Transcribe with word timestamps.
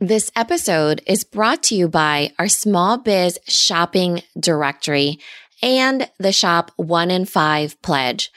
This 0.00 0.30
episode 0.36 1.02
is 1.08 1.24
brought 1.24 1.64
to 1.64 1.74
you 1.74 1.88
by 1.88 2.30
our 2.38 2.46
small 2.46 2.98
biz 2.98 3.36
shopping 3.48 4.22
directory 4.38 5.18
and 5.60 6.08
the 6.20 6.30
shop 6.30 6.70
one 6.76 7.10
in 7.10 7.24
five 7.24 7.82
pledge. 7.82 8.30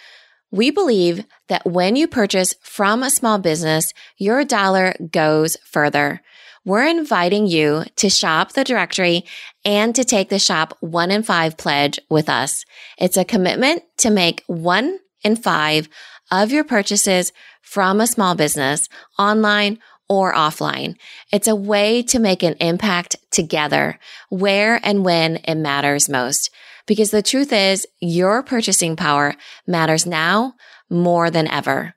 We 0.49 0.71
believe 0.71 1.23
that 1.49 1.63
when 1.63 1.95
you 1.95 2.07
purchase 2.07 2.55
from 2.63 3.03
a 3.03 3.11
small 3.11 3.37
business, 3.37 3.93
your 4.17 4.43
dollar 4.43 4.95
goes 5.11 5.55
further. 5.63 6.23
We're 6.65 6.87
inviting 6.87 7.45
you 7.45 7.83
to 7.97 8.09
shop 8.09 8.53
the 8.53 8.63
directory 8.63 9.23
and 9.63 9.93
to 9.93 10.03
take 10.03 10.29
the 10.29 10.39
shop 10.39 10.75
one 10.79 11.11
in 11.11 11.21
five 11.21 11.57
pledge 11.57 11.99
with 12.09 12.27
us. 12.27 12.65
It's 12.97 13.17
a 13.17 13.25
commitment 13.25 13.83
to 13.97 14.09
make 14.09 14.43
one 14.47 14.97
in 15.23 15.35
five 15.35 15.89
of 16.31 16.51
your 16.51 16.63
purchases 16.63 17.31
from 17.61 18.01
a 18.01 18.07
small 18.07 18.33
business 18.33 18.89
online 19.19 19.77
or 20.11 20.33
offline. 20.33 20.97
It's 21.31 21.47
a 21.47 21.55
way 21.55 22.03
to 22.03 22.19
make 22.19 22.43
an 22.43 22.55
impact 22.59 23.15
together 23.31 23.97
where 24.27 24.77
and 24.83 25.05
when 25.05 25.37
it 25.37 25.55
matters 25.55 26.09
most. 26.09 26.51
Because 26.85 27.11
the 27.11 27.21
truth 27.21 27.53
is 27.53 27.87
your 28.01 28.43
purchasing 28.43 28.97
power 28.97 29.35
matters 29.65 30.05
now 30.05 30.55
more 30.89 31.29
than 31.29 31.47
ever. 31.47 31.95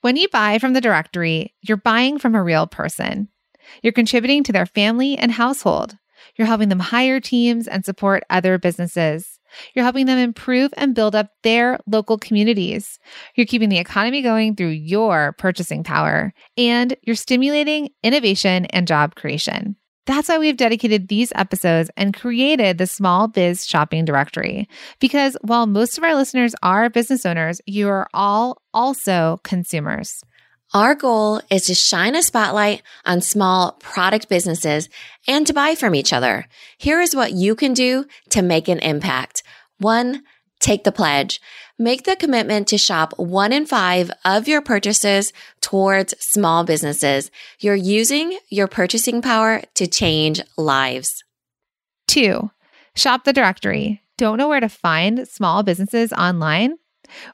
When 0.00 0.16
you 0.16 0.28
buy 0.28 0.58
from 0.58 0.72
the 0.72 0.80
directory, 0.80 1.54
you're 1.60 1.76
buying 1.76 2.18
from 2.18 2.34
a 2.34 2.42
real 2.42 2.66
person. 2.66 3.28
You're 3.82 3.92
contributing 3.92 4.42
to 4.44 4.52
their 4.52 4.64
family 4.64 5.18
and 5.18 5.32
household. 5.32 5.98
You're 6.36 6.46
helping 6.46 6.70
them 6.70 6.80
hire 6.80 7.20
teams 7.20 7.68
and 7.68 7.84
support 7.84 8.24
other 8.30 8.56
businesses. 8.56 9.33
You're 9.74 9.84
helping 9.84 10.06
them 10.06 10.18
improve 10.18 10.72
and 10.76 10.94
build 10.94 11.14
up 11.14 11.28
their 11.42 11.78
local 11.86 12.18
communities. 12.18 12.98
You're 13.34 13.46
keeping 13.46 13.68
the 13.68 13.78
economy 13.78 14.22
going 14.22 14.56
through 14.56 14.68
your 14.68 15.32
purchasing 15.38 15.84
power, 15.84 16.32
and 16.56 16.96
you're 17.02 17.16
stimulating 17.16 17.90
innovation 18.02 18.66
and 18.66 18.86
job 18.86 19.14
creation. 19.14 19.76
That's 20.06 20.28
why 20.28 20.38
we've 20.38 20.56
dedicated 20.56 21.08
these 21.08 21.32
episodes 21.34 21.90
and 21.96 22.12
created 22.12 22.76
the 22.76 22.86
Small 22.86 23.26
Biz 23.26 23.66
Shopping 23.66 24.04
Directory. 24.04 24.68
Because 25.00 25.34
while 25.40 25.66
most 25.66 25.96
of 25.96 26.04
our 26.04 26.14
listeners 26.14 26.54
are 26.62 26.90
business 26.90 27.24
owners, 27.24 27.62
you 27.64 27.88
are 27.88 28.06
all 28.12 28.60
also 28.74 29.40
consumers. 29.44 30.22
Our 30.74 30.96
goal 30.96 31.40
is 31.50 31.66
to 31.66 31.74
shine 31.74 32.16
a 32.16 32.22
spotlight 32.22 32.82
on 33.04 33.20
small 33.20 33.78
product 33.78 34.28
businesses 34.28 34.88
and 35.28 35.46
to 35.46 35.54
buy 35.54 35.76
from 35.76 35.94
each 35.94 36.12
other. 36.12 36.48
Here 36.78 37.00
is 37.00 37.14
what 37.14 37.30
you 37.30 37.54
can 37.54 37.74
do 37.74 38.06
to 38.30 38.42
make 38.42 38.66
an 38.66 38.80
impact. 38.80 39.44
One, 39.78 40.24
take 40.58 40.82
the 40.82 40.90
pledge. 40.90 41.40
Make 41.78 42.02
the 42.02 42.16
commitment 42.16 42.66
to 42.68 42.78
shop 42.78 43.12
one 43.16 43.52
in 43.52 43.66
five 43.66 44.10
of 44.24 44.48
your 44.48 44.60
purchases 44.60 45.32
towards 45.60 46.14
small 46.18 46.64
businesses. 46.64 47.30
You're 47.60 47.76
using 47.76 48.36
your 48.48 48.66
purchasing 48.66 49.22
power 49.22 49.62
to 49.74 49.86
change 49.86 50.40
lives. 50.56 51.22
Two, 52.08 52.50
shop 52.96 53.22
the 53.22 53.32
directory. 53.32 54.02
Don't 54.18 54.38
know 54.38 54.48
where 54.48 54.60
to 54.60 54.68
find 54.68 55.28
small 55.28 55.62
businesses 55.62 56.12
online? 56.12 56.78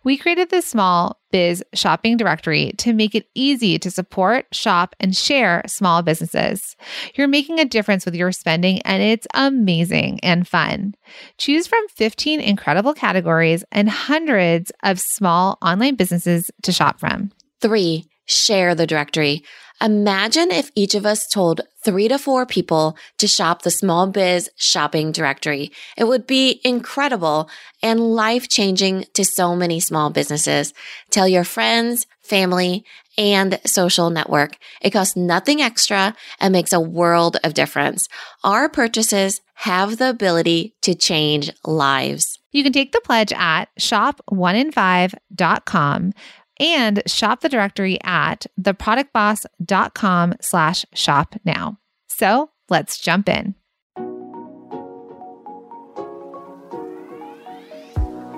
We 0.04 0.16
created 0.16 0.50
this 0.50 0.66
small 0.66 1.20
biz 1.30 1.62
shopping 1.74 2.16
directory 2.16 2.72
to 2.78 2.92
make 2.92 3.14
it 3.14 3.28
easy 3.34 3.78
to 3.78 3.90
support, 3.90 4.46
shop, 4.52 4.96
and 5.00 5.16
share 5.16 5.62
small 5.66 6.02
businesses. 6.02 6.76
You're 7.14 7.28
making 7.28 7.60
a 7.60 7.64
difference 7.64 8.04
with 8.04 8.14
your 8.14 8.32
spending, 8.32 8.80
and 8.82 9.02
it's 9.02 9.26
amazing 9.34 10.20
and 10.22 10.46
fun. 10.46 10.94
Choose 11.38 11.66
from 11.66 11.86
15 11.96 12.40
incredible 12.40 12.94
categories 12.94 13.64
and 13.70 13.88
hundreds 13.88 14.72
of 14.82 15.00
small 15.00 15.58
online 15.62 15.94
businesses 15.94 16.50
to 16.62 16.72
shop 16.72 17.00
from. 17.00 17.30
Three, 17.60 18.06
share 18.26 18.74
the 18.74 18.86
directory. 18.86 19.44
Imagine 19.82 20.50
if 20.50 20.70
each 20.74 20.94
of 20.94 21.06
us 21.06 21.26
told 21.26 21.62
three 21.82 22.06
to 22.08 22.18
four 22.18 22.44
people 22.44 22.98
to 23.16 23.26
shop 23.26 23.62
the 23.62 23.70
small 23.70 24.06
biz 24.06 24.50
shopping 24.56 25.10
directory. 25.10 25.72
It 25.96 26.04
would 26.04 26.26
be 26.26 26.60
incredible 26.64 27.48
and 27.82 28.14
life 28.14 28.46
changing 28.46 29.06
to 29.14 29.24
so 29.24 29.56
many 29.56 29.80
small 29.80 30.10
businesses. 30.10 30.74
Tell 31.10 31.26
your 31.26 31.44
friends, 31.44 32.06
family, 32.20 32.84
and 33.16 33.58
social 33.64 34.10
network. 34.10 34.58
It 34.82 34.90
costs 34.90 35.16
nothing 35.16 35.62
extra 35.62 36.14
and 36.38 36.52
makes 36.52 36.74
a 36.74 36.80
world 36.80 37.38
of 37.42 37.54
difference. 37.54 38.06
Our 38.44 38.68
purchases 38.68 39.40
have 39.54 39.96
the 39.96 40.10
ability 40.10 40.74
to 40.82 40.94
change 40.94 41.50
lives. 41.64 42.38
You 42.52 42.62
can 42.62 42.72
take 42.72 42.92
the 42.92 43.00
pledge 43.02 43.32
at 43.32 43.74
shop1in5.com 43.78 46.12
and 46.60 47.02
shop 47.06 47.40
the 47.40 47.48
directory 47.48 47.98
at 48.04 48.46
theproductboss.com 48.60 50.34
slash 50.40 50.84
shop 50.94 51.34
now. 51.44 51.78
So 52.08 52.50
let's 52.68 52.98
jump 52.98 53.28
in. 53.28 53.54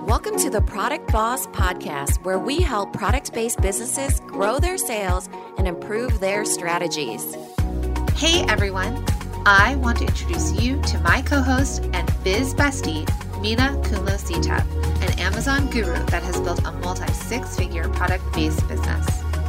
Welcome 0.07 0.37
to 0.39 0.51
the 0.51 0.61
Product 0.61 1.11
Boss 1.11 1.47
Podcast, 1.49 2.23
where 2.25 2.39
we 2.39 2.61
help 2.61 2.93
product 2.93 3.33
based 3.33 3.61
businesses 3.61 4.21
grow 4.21 4.59
their 4.59 4.77
sales 4.77 5.29
and 5.57 5.67
improve 5.67 6.21
their 6.21 6.45
strategies. 6.45 7.35
Hey 8.15 8.45
everyone, 8.49 9.05
I 9.47 9.77
want 9.77 9.99
to 9.99 10.05
introduce 10.05 10.53
you 10.61 10.81
to 10.83 10.99
my 10.99 11.23
co 11.23 11.41
host 11.41 11.89
and 11.93 12.13
biz 12.23 12.53
bestie, 12.53 13.09
Minna 13.43 13.71
Khounlo-Sithep, 13.83 14.65
an 15.03 15.19
Amazon 15.19 15.69
guru 15.69 15.99
that 16.07 16.23
has 16.23 16.41
built 16.41 16.65
a 16.65 16.71
multi 16.71 17.13
six 17.13 17.57
figure 17.57 17.89
product 17.89 18.23
based 18.33 18.67
business. 18.69 19.05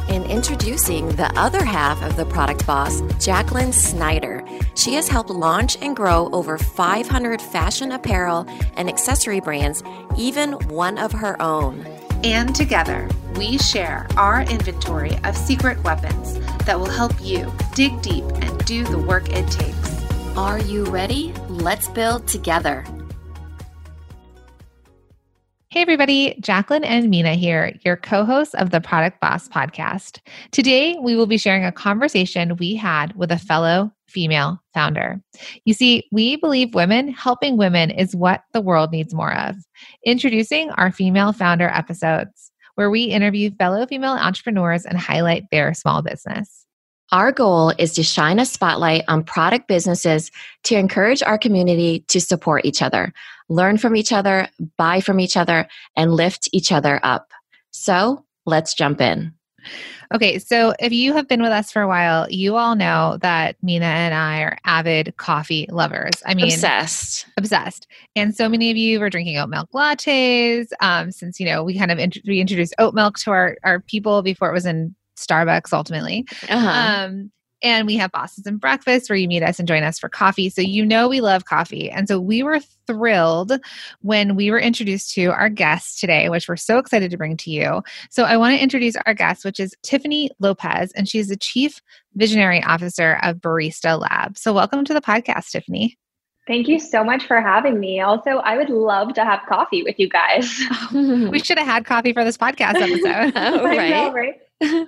In 0.08 0.24
introducing 0.24 1.06
the 1.10 1.30
other 1.38 1.64
half 1.64 2.02
of 2.02 2.16
the 2.16 2.26
product 2.26 2.66
boss, 2.66 3.02
Jacqueline 3.24 3.72
Snyder. 3.72 4.44
She 4.74 4.94
has 4.94 5.06
helped 5.06 5.30
launch 5.30 5.78
and 5.80 5.94
grow 5.94 6.28
over 6.32 6.58
500 6.58 7.40
fashion 7.40 7.92
apparel 7.92 8.48
and 8.76 8.88
accessory 8.88 9.38
brands, 9.38 9.84
even 10.18 10.54
one 10.68 10.98
of 10.98 11.12
her 11.12 11.40
own. 11.40 11.86
And 12.24 12.52
together, 12.52 13.08
we 13.36 13.58
share 13.58 14.08
our 14.16 14.42
inventory 14.42 15.16
of 15.22 15.36
secret 15.36 15.82
weapons 15.84 16.40
that 16.64 16.78
will 16.78 16.90
help 16.90 17.12
you 17.22 17.52
dig 17.76 18.02
deep 18.02 18.24
and 18.42 18.64
do 18.64 18.82
the 18.82 18.98
work 18.98 19.28
it 19.30 19.48
takes. 19.52 20.04
Are 20.36 20.58
you 20.58 20.84
ready? 20.86 21.32
Let's 21.48 21.88
build 21.88 22.26
together. 22.26 22.84
Hey, 25.74 25.82
everybody, 25.82 26.36
Jacqueline 26.38 26.84
and 26.84 27.10
Minna 27.10 27.34
here, 27.34 27.76
your 27.84 27.96
co 27.96 28.24
hosts 28.24 28.54
of 28.54 28.70
the 28.70 28.80
Product 28.80 29.20
Boss 29.20 29.48
podcast. 29.48 30.20
Today, 30.52 30.96
we 31.02 31.16
will 31.16 31.26
be 31.26 31.36
sharing 31.36 31.64
a 31.64 31.72
conversation 31.72 32.56
we 32.58 32.76
had 32.76 33.12
with 33.16 33.32
a 33.32 33.38
fellow 33.38 33.90
female 34.06 34.62
founder. 34.72 35.20
You 35.64 35.74
see, 35.74 36.04
we 36.12 36.36
believe 36.36 36.76
women 36.76 37.08
helping 37.08 37.56
women 37.56 37.90
is 37.90 38.14
what 38.14 38.44
the 38.52 38.60
world 38.60 38.92
needs 38.92 39.12
more 39.12 39.34
of. 39.36 39.56
Introducing 40.06 40.70
our 40.70 40.92
female 40.92 41.32
founder 41.32 41.66
episodes, 41.66 42.52
where 42.76 42.88
we 42.88 43.06
interview 43.06 43.50
fellow 43.58 43.84
female 43.84 44.12
entrepreneurs 44.12 44.86
and 44.86 44.96
highlight 44.96 45.42
their 45.50 45.74
small 45.74 46.02
business. 46.02 46.64
Our 47.10 47.32
goal 47.32 47.72
is 47.78 47.92
to 47.94 48.02
shine 48.02 48.38
a 48.38 48.46
spotlight 48.46 49.02
on 49.08 49.24
product 49.24 49.68
businesses 49.68 50.30
to 50.64 50.76
encourage 50.76 51.22
our 51.22 51.36
community 51.36 52.04
to 52.08 52.20
support 52.20 52.64
each 52.64 52.80
other, 52.80 53.12
learn 53.48 53.78
from 53.78 53.96
each 53.96 54.12
other, 54.12 54.48
buy 54.76 55.00
from 55.00 55.20
each 55.20 55.36
other, 55.36 55.68
and 55.96 56.12
lift 56.12 56.48
each 56.52 56.72
other 56.72 57.00
up. 57.02 57.30
So 57.70 58.24
let's 58.46 58.74
jump 58.74 59.00
in. 59.00 59.34
Okay, 60.14 60.38
so 60.38 60.74
if 60.78 60.92
you 60.92 61.14
have 61.14 61.26
been 61.26 61.42
with 61.42 61.50
us 61.50 61.72
for 61.72 61.82
a 61.82 61.88
while, 61.88 62.30
you 62.30 62.56
all 62.56 62.76
know 62.76 63.18
that 63.22 63.56
Minna 63.62 63.86
and 63.86 64.14
I 64.14 64.42
are 64.42 64.58
avid 64.64 65.14
coffee 65.16 65.66
lovers. 65.70 66.12
I 66.26 66.34
mean, 66.34 66.46
obsessed, 66.46 67.26
obsessed. 67.36 67.86
And 68.14 68.36
so 68.36 68.48
many 68.48 68.70
of 68.70 68.76
you 68.76 69.00
are 69.02 69.10
drinking 69.10 69.38
oat 69.38 69.48
milk 69.48 69.70
lattes. 69.72 70.68
Um, 70.80 71.10
since 71.10 71.40
you 71.40 71.46
know 71.46 71.64
we 71.64 71.76
kind 71.78 71.90
of 71.90 71.98
int- 71.98 72.20
we 72.26 72.40
introduced 72.40 72.74
oat 72.78 72.94
milk 72.94 73.18
to 73.20 73.30
our 73.30 73.56
our 73.64 73.80
people 73.80 74.22
before 74.22 74.50
it 74.50 74.54
was 74.54 74.66
in 74.66 74.94
Starbucks 75.16 75.72
ultimately. 75.72 76.26
Uh-huh. 76.48 77.04
Um, 77.06 77.30
and 77.64 77.86
we 77.86 77.96
have 77.96 78.12
Bosses 78.12 78.46
and 78.46 78.60
Breakfast 78.60 79.08
where 79.08 79.16
you 79.16 79.26
meet 79.26 79.42
us 79.42 79.58
and 79.58 79.66
join 79.66 79.82
us 79.82 79.98
for 79.98 80.10
coffee. 80.10 80.50
So 80.50 80.60
you 80.60 80.84
know 80.84 81.08
we 81.08 81.22
love 81.22 81.46
coffee. 81.46 81.90
And 81.90 82.06
so 82.06 82.20
we 82.20 82.42
were 82.42 82.60
thrilled 82.86 83.52
when 84.02 84.36
we 84.36 84.50
were 84.50 84.60
introduced 84.60 85.14
to 85.14 85.32
our 85.32 85.48
guest 85.48 85.98
today, 85.98 86.28
which 86.28 86.46
we're 86.46 86.56
so 86.56 86.78
excited 86.78 87.10
to 87.10 87.16
bring 87.16 87.38
to 87.38 87.50
you. 87.50 87.82
So 88.10 88.24
I 88.24 88.36
want 88.36 88.54
to 88.54 88.62
introduce 88.62 88.96
our 89.06 89.14
guest, 89.14 89.46
which 89.46 89.58
is 89.58 89.74
Tiffany 89.82 90.30
Lopez, 90.38 90.92
and 90.92 91.08
she's 91.08 91.28
the 91.28 91.36
Chief 91.36 91.80
Visionary 92.14 92.62
Officer 92.62 93.18
of 93.22 93.38
Barista 93.38 93.98
Lab. 93.98 94.36
So 94.36 94.52
welcome 94.52 94.84
to 94.84 94.94
the 94.94 95.00
podcast, 95.00 95.50
Tiffany. 95.50 95.96
Thank 96.46 96.68
you 96.68 96.78
so 96.78 97.02
much 97.02 97.24
for 97.26 97.40
having 97.40 97.80
me. 97.80 98.02
Also, 98.02 98.32
I 98.32 98.58
would 98.58 98.68
love 98.68 99.14
to 99.14 99.24
have 99.24 99.40
coffee 99.48 99.82
with 99.82 99.98
you 99.98 100.10
guys. 100.10 100.62
we 100.92 101.38
should 101.38 101.58
have 101.58 101.66
had 101.66 101.86
coffee 101.86 102.12
for 102.12 102.22
this 102.24 102.36
podcast 102.36 102.74
episode. 102.74 103.32
oh, 103.36 103.64
right. 103.64 103.90
Know, 103.90 104.12
right? 104.12 104.34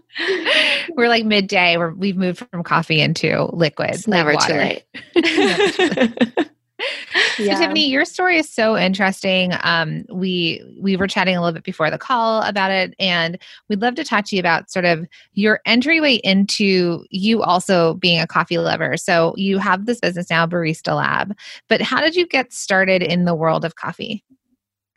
we're 0.95 1.09
like 1.09 1.25
midday. 1.25 1.77
We're, 1.77 1.93
we've 1.93 2.17
moved 2.17 2.45
from 2.51 2.63
coffee 2.63 3.01
into 3.01 3.49
liquids. 3.53 4.07
Never, 4.07 4.35
too 4.35 4.53
late. 4.53 4.85
yeah. 7.39 7.55
So 7.55 7.61
Tiffany, 7.61 7.89
your 7.89 8.05
story 8.05 8.39
is 8.39 8.51
so 8.51 8.77
interesting. 8.77 9.53
Um, 9.63 10.05
we 10.13 10.63
we 10.79 10.97
were 10.97 11.07
chatting 11.07 11.37
a 11.37 11.41
little 11.41 11.55
bit 11.55 11.65
before 11.65 11.91
the 11.91 11.99
call 11.99 12.43
about 12.43 12.71
it, 12.71 12.95
and 12.99 13.39
we'd 13.69 13.81
love 13.81 13.95
to 13.97 14.05
talk 14.05 14.27
to 14.27 14.37
you 14.37 14.41
about 14.41 14.71
sort 14.71 14.85
of 14.85 15.07
your 15.33 15.61
entryway 15.65 16.17
into 16.17 17.05
you 17.11 17.43
also 17.43 17.95
being 17.95 18.21
a 18.21 18.27
coffee 18.27 18.59
lover. 18.59 18.97
So 18.97 19.35
you 19.37 19.59
have 19.59 19.87
this 19.87 20.01
business 20.01 20.29
now, 20.31 20.47
Barista 20.47 20.97
Lab, 20.97 21.35
but 21.69 21.81
how 21.81 22.01
did 22.01 22.15
you 22.15 22.27
get 22.27 22.53
started 22.53 23.03
in 23.03 23.25
the 23.25 23.35
world 23.35 23.65
of 23.65 23.77
coffee? 23.77 24.23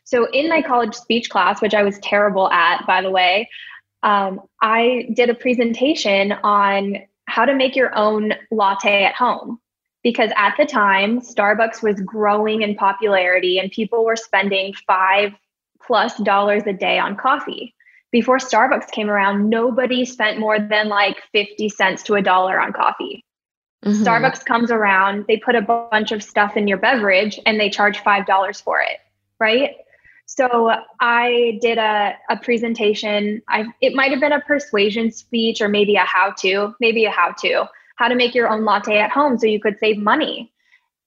So 0.04 0.28
in 0.32 0.50
my 0.50 0.62
college 0.62 0.96
speech 0.96 1.30
class, 1.30 1.62
which 1.62 1.76
I 1.76 1.84
was 1.84 2.00
terrible 2.00 2.50
at, 2.50 2.86
by 2.88 3.02
the 3.02 3.12
way, 3.12 3.48
um, 4.04 4.42
I 4.62 5.10
did 5.14 5.30
a 5.30 5.34
presentation 5.34 6.32
on 6.32 6.98
how 7.26 7.46
to 7.46 7.56
make 7.56 7.76
your 7.76 7.96
own 7.96 8.34
latte 8.52 9.04
at 9.04 9.16
home 9.16 9.60
because 10.04 10.32
at 10.36 10.56
the 10.58 10.66
time 10.66 11.20
starbucks 11.22 11.84
was 11.84 12.00
growing 12.02 12.62
in 12.62 12.76
popularity 12.76 13.60
and 13.60 13.72
people 13.72 14.06
were 14.06 14.16
spending 14.16 14.74
five 14.88 15.34
plus 15.86 16.18
dollars 16.20 16.64
a 16.66 16.74
day 16.74 16.98
on 16.98 17.16
coffee. 17.16 17.74
Before 18.12 18.38
starbucks 18.38 18.90
came 18.92 19.10
around 19.10 19.50
nobody 19.50 20.06
spent 20.06 20.40
more 20.40 20.60
than 20.60 20.88
like 20.90 21.18
50 21.34 21.70
cents 21.70 22.04
to 22.04 22.16
a 22.16 22.22
dollar 22.22 22.60
on 22.60 22.74
coffee. 22.74 23.24
Mm-hmm. 23.86 24.04
starbucks 24.04 24.44
comes 24.44 24.72
around 24.72 25.24
they 25.30 25.38
put 25.38 25.56
a 25.56 25.62
bunch 25.62 26.12
of 26.12 26.22
stuff 26.22 26.58
in 26.58 26.68
your 26.68 26.78
beverage 26.78 27.40
and 27.46 27.58
they 27.58 27.70
charge 27.70 28.00
five 28.00 28.26
dollars 28.26 28.60
for 28.60 28.82
it 28.82 29.00
right 29.40 29.78
so 30.36 30.72
i 31.00 31.58
did 31.62 31.78
a, 31.78 32.14
a 32.30 32.38
presentation 32.38 33.42
i 33.50 33.66
it 33.82 33.94
might 33.94 34.12
have 34.12 34.20
been 34.20 34.32
a 34.32 34.42
persuasion 34.42 35.12
speech 35.12 35.62
or 35.62 35.68
maybe 35.68 35.96
a 35.96 36.06
how 36.06 36.32
to 36.32 36.74
maybe 36.80 37.06
a 37.06 37.12
how 37.12 37.32
to 37.32 37.66
how 37.98 38.08
to 38.08 38.16
make 38.16 38.34
your 38.34 38.48
own 38.48 38.64
latte 38.64 38.98
at 38.98 39.12
home 39.12 39.38
so 39.38 39.46
you 39.46 39.60
could 39.60 39.78
save 39.80 39.98
money 39.98 40.52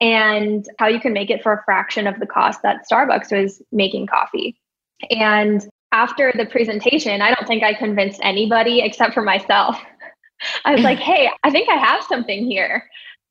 and 0.03 0.67
how 0.79 0.89
you 0.89 0.99
can 0.99 1.13
make 1.13 1.31
it 1.31 1.45
for 1.45 1.53
a 1.53 1.63
fraction 1.65 2.09
of 2.09 2.19
the 2.19 2.27
cost 2.27 2.61
that 2.63 2.85
Starbucks 2.91 3.31
was 3.31 3.63
making 3.71 4.09
coffee. 4.09 4.61
And 5.11 5.65
after 5.93 6.33
the 6.37 6.45
presentation, 6.45 7.23
I 7.23 7.33
don't 7.33 7.47
think 7.47 7.63
I 7.63 7.73
convinced 7.73 8.19
anybody 8.25 8.81
except 8.81 9.15
for 9.15 9.23
myself. 9.23 9.81
I 10.65 10.75
was 10.75 10.83
like, 10.83 10.99
hey, 11.11 11.31
I 11.45 11.51
think 11.51 11.69
I 11.69 11.77
have 11.77 12.03
something 12.03 12.45
here. 12.45 12.91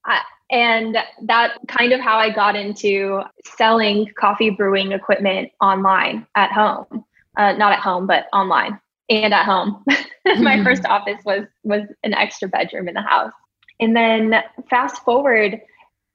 Uh, 0.09 0.19
and 0.51 0.97
that 1.23 1.57
kind 1.67 1.93
of 1.93 2.01
how 2.01 2.17
I 2.17 2.29
got 2.29 2.55
into 2.55 3.21
selling 3.57 4.11
coffee 4.19 4.49
brewing 4.49 4.91
equipment 4.91 5.51
online 5.61 6.27
at 6.35 6.51
home. 6.51 7.05
Uh, 7.37 7.53
not 7.53 7.71
at 7.71 7.79
home, 7.79 8.05
but 8.05 8.25
online 8.33 8.77
and 9.09 9.33
at 9.33 9.45
home. 9.45 9.83
My 9.87 9.95
mm-hmm. 10.35 10.63
first 10.63 10.85
office 10.85 11.21
was 11.25 11.45
was 11.63 11.83
an 12.03 12.13
extra 12.13 12.49
bedroom 12.49 12.87
in 12.87 12.93
the 12.93 13.01
house. 13.01 13.33
And 13.79 13.95
then 13.95 14.35
fast 14.69 15.03
forward 15.03 15.59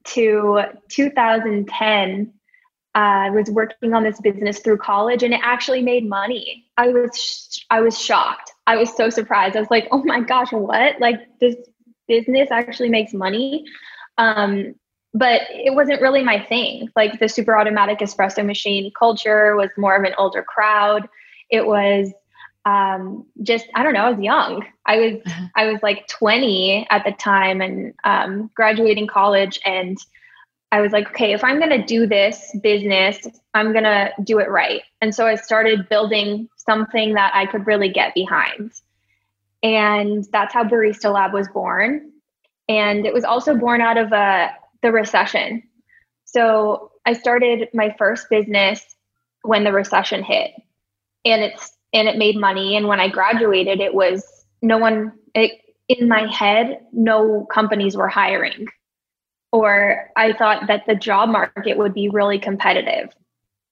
to 0.09 0.63
2010, 0.89 2.33
uh, 2.95 2.99
I 2.99 3.31
was 3.31 3.51
working 3.51 3.93
on 3.93 4.05
this 4.05 4.21
business 4.21 4.61
through 4.61 4.79
college 4.79 5.23
and 5.23 5.35
it 5.35 5.41
actually 5.43 5.83
made 5.83 6.09
money. 6.09 6.67
I 6.77 6.89
was 6.89 7.11
sh- 7.17 7.65
I 7.71 7.81
was 7.81 7.99
shocked. 7.99 8.53
I 8.67 8.77
was 8.77 8.95
so 8.95 9.11
surprised. 9.11 9.57
I 9.57 9.61
was 9.61 9.71
like, 9.71 9.89
"Oh 9.91 10.03
my 10.05 10.21
gosh, 10.21 10.53
what? 10.53 11.01
Like 11.01 11.21
this 11.41 11.57
business 12.07 12.51
actually 12.51 12.91
makes 12.91 13.13
money?" 13.13 13.65
Um, 14.19 14.75
but 15.15 15.43
it 15.51 15.75
wasn't 15.75 16.03
really 16.03 16.23
my 16.23 16.45
thing. 16.45 16.91
Like 16.95 17.19
the 17.19 17.29
super 17.29 17.57
automatic 17.57 18.01
espresso 18.01 18.45
machine 18.45 18.93
culture 18.99 19.57
was 19.57 19.71
more 19.79 19.97
of 19.97 20.05
an 20.05 20.13
older 20.19 20.43
crowd. 20.43 21.09
It 21.51 21.67
was 21.67 22.13
um, 22.67 23.25
just 23.43 23.67
I 23.75 23.83
don't 23.83 23.95
know. 23.95 24.05
I 24.05 24.11
was 24.11 24.21
young. 24.21 24.67
I 24.85 24.99
was 24.99 25.15
uh-huh. 25.25 25.47
I 25.55 25.67
was 25.73 25.83
like 25.83 26.07
20 26.09 26.87
at 26.91 27.05
the 27.05 27.13
time 27.13 27.63
and 27.63 27.95
um, 28.05 28.51
graduating 28.55 29.07
college, 29.07 29.59
and 29.65 29.97
I 30.73 30.81
was 30.81 30.93
like, 30.93 31.09
okay, 31.11 31.33
if 31.33 31.45
I'm 31.45 31.59
going 31.59 31.71
to 31.71 31.83
do 31.83 32.07
this 32.07 32.55
business, 32.63 33.27
I'm 33.55 33.73
going 33.73 33.85
to 33.85 34.13
do 34.25 34.41
it 34.41 34.51
right. 34.51 34.83
And 35.01 35.15
so 35.15 35.27
I 35.27 35.37
started 35.37 35.89
building 35.89 36.49
something 36.57 37.15
that 37.15 37.31
I 37.35 37.47
could 37.47 37.67
really 37.69 37.89
get 37.89 38.15
behind, 38.15 38.73
and 39.63 40.27
that's 40.33 40.53
how 40.53 40.65
Barista 40.65 41.13
Lab 41.13 41.33
was 41.33 41.49
born. 41.49 42.11
And 42.69 43.07
it 43.07 43.15
was 43.15 43.25
also 43.25 43.55
born 43.57 43.81
out 43.81 43.97
of 43.97 44.13
uh, 44.13 44.49
the 44.83 44.93
recession. 44.93 45.63
So 46.25 46.91
I 47.05 47.13
started 47.13 47.69
my 47.73 47.95
first 47.99 48.29
business 48.29 48.85
when 49.43 49.65
the 49.65 49.73
recession 49.73 50.23
hit, 50.23 50.51
and 51.25 51.43
it's 51.43 51.73
and 51.93 52.09
it 52.09 52.19
made 52.19 52.37
money. 52.37 52.77
And 52.77 52.89
when 52.89 53.01
I 53.01 53.09
graduated, 53.09 53.81
it 53.81 53.95
was 53.95 54.27
no 54.63 54.79
one 54.79 55.13
it, 55.35 55.53
in 55.89 56.09
my 56.09 56.27
head, 56.33 56.81
no 56.93 57.47
companies 57.53 57.97
were 57.97 58.09
hiring. 58.09 58.67
Or 59.53 60.11
I 60.17 60.33
thought 60.33 60.67
that 60.67 60.85
the 60.87 60.97
job 60.97 61.29
market 61.29 61.79
would 61.79 61.95
be 61.95 62.09
really 62.09 62.39
competitive. 62.39 63.15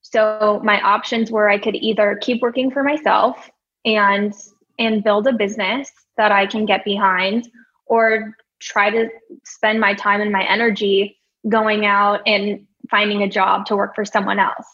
So 0.03 0.61
my 0.63 0.81
options 0.81 1.31
were 1.31 1.49
I 1.49 1.59
could 1.59 1.75
either 1.75 2.19
keep 2.21 2.41
working 2.41 2.71
for 2.71 2.85
myself 2.85 3.51
and 3.85 4.33
and 4.79 5.05
build 5.05 5.27
a 5.27 5.33
business 5.33 5.91
that 6.17 6.33
I 6.33 6.47
can 6.47 6.67
get 6.67 6.85
behind 6.85 7.49
or 7.87 8.37
try 8.65 8.91
to 8.91 9.09
spend 9.45 9.81
my 9.81 9.95
time 9.95 10.21
and 10.21 10.33
my 10.33 10.45
energy 10.45 11.19
going 11.49 11.85
out 11.85 12.21
and 12.27 12.67
finding 12.91 13.23
a 13.23 13.29
job 13.29 13.67
to 13.67 13.77
work 13.77 13.95
for 13.95 14.05
someone 14.05 14.39
else. 14.39 14.67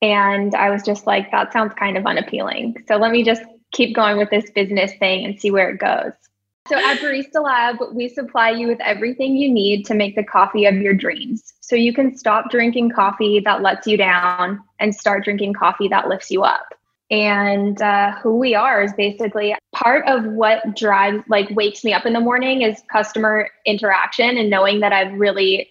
And 0.00 0.54
I 0.54 0.70
was 0.70 0.82
just 0.82 1.06
like, 1.06 1.30
that 1.30 1.52
sounds 1.52 1.74
kind 1.74 1.96
of 1.96 2.06
unappealing. 2.06 2.76
So 2.88 2.96
let 2.96 3.10
me 3.10 3.22
just 3.24 3.42
keep 3.72 3.94
going 3.94 4.16
with 4.16 4.30
this 4.30 4.50
business 4.50 4.92
thing 4.98 5.24
and 5.24 5.38
see 5.38 5.50
where 5.50 5.70
it 5.70 5.78
goes. 5.78 6.12
So 6.68 6.76
at 6.76 6.98
Barista 6.98 7.42
Lab, 7.42 7.76
we 7.92 8.08
supply 8.08 8.50
you 8.50 8.68
with 8.68 8.80
everything 8.80 9.36
you 9.36 9.52
need 9.52 9.84
to 9.86 9.94
make 9.94 10.16
the 10.16 10.24
coffee 10.24 10.64
of 10.64 10.76
your 10.76 10.94
dreams. 10.94 11.52
So 11.60 11.76
you 11.76 11.92
can 11.92 12.16
stop 12.16 12.50
drinking 12.50 12.90
coffee 12.90 13.40
that 13.40 13.60
lets 13.60 13.86
you 13.86 13.98
down 13.98 14.60
and 14.78 14.94
start 14.94 15.24
drinking 15.24 15.52
coffee 15.54 15.88
that 15.88 16.08
lifts 16.08 16.30
you 16.30 16.42
up. 16.42 16.74
And 17.14 17.80
uh, 17.80 18.10
who 18.16 18.38
we 18.38 18.56
are 18.56 18.82
is 18.82 18.92
basically 18.94 19.54
part 19.72 20.04
of 20.08 20.24
what 20.24 20.74
drives, 20.74 21.22
like, 21.28 21.48
wakes 21.50 21.84
me 21.84 21.92
up 21.92 22.06
in 22.06 22.12
the 22.12 22.18
morning 22.18 22.62
is 22.62 22.82
customer 22.90 23.48
interaction 23.64 24.36
and 24.36 24.50
knowing 24.50 24.80
that 24.80 24.92
I've 24.92 25.12
really 25.12 25.70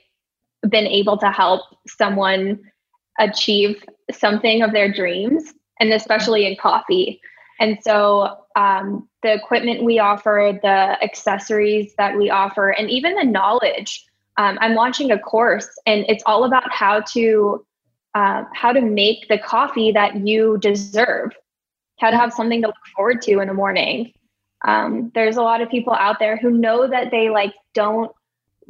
been 0.69 0.87
able 0.87 1.17
to 1.17 1.29
help 1.29 1.63
someone 1.85 2.61
achieve 3.19 3.83
something 4.09 4.61
of 4.61 4.71
their 4.71 4.89
dreams, 4.89 5.53
and 5.81 5.91
especially 5.91 6.45
in 6.45 6.55
coffee. 6.55 7.19
And 7.59 7.77
so 7.81 8.37
um, 8.55 9.09
the 9.21 9.33
equipment 9.33 9.83
we 9.83 9.99
offer, 9.99 10.57
the 10.61 11.03
accessories 11.03 11.93
that 11.97 12.17
we 12.17 12.29
offer, 12.29 12.69
and 12.69 12.89
even 12.89 13.15
the 13.15 13.25
knowledge. 13.25 14.05
Um, 14.37 14.57
I'm 14.61 14.75
launching 14.75 15.11
a 15.11 15.19
course, 15.19 15.67
and 15.85 16.05
it's 16.07 16.23
all 16.25 16.45
about 16.45 16.71
how 16.71 17.01
to 17.11 17.65
uh, 18.15 18.43
how 18.53 18.71
to 18.71 18.81
make 18.81 19.27
the 19.27 19.37
coffee 19.37 19.91
that 19.91 20.25
you 20.27 20.57
deserve, 20.59 21.31
how 21.99 22.11
to 22.11 22.17
have 22.17 22.33
something 22.33 22.61
to 22.61 22.67
look 22.67 22.75
forward 22.95 23.21
to 23.23 23.39
in 23.39 23.47
the 23.47 23.53
morning. 23.53 24.13
Um, 24.65 25.11
there's 25.13 25.37
a 25.37 25.41
lot 25.41 25.61
of 25.61 25.69
people 25.69 25.93
out 25.93 26.19
there 26.19 26.37
who 26.37 26.49
know 26.51 26.87
that 26.87 27.11
they 27.11 27.29
like 27.29 27.53
don't 27.73 28.11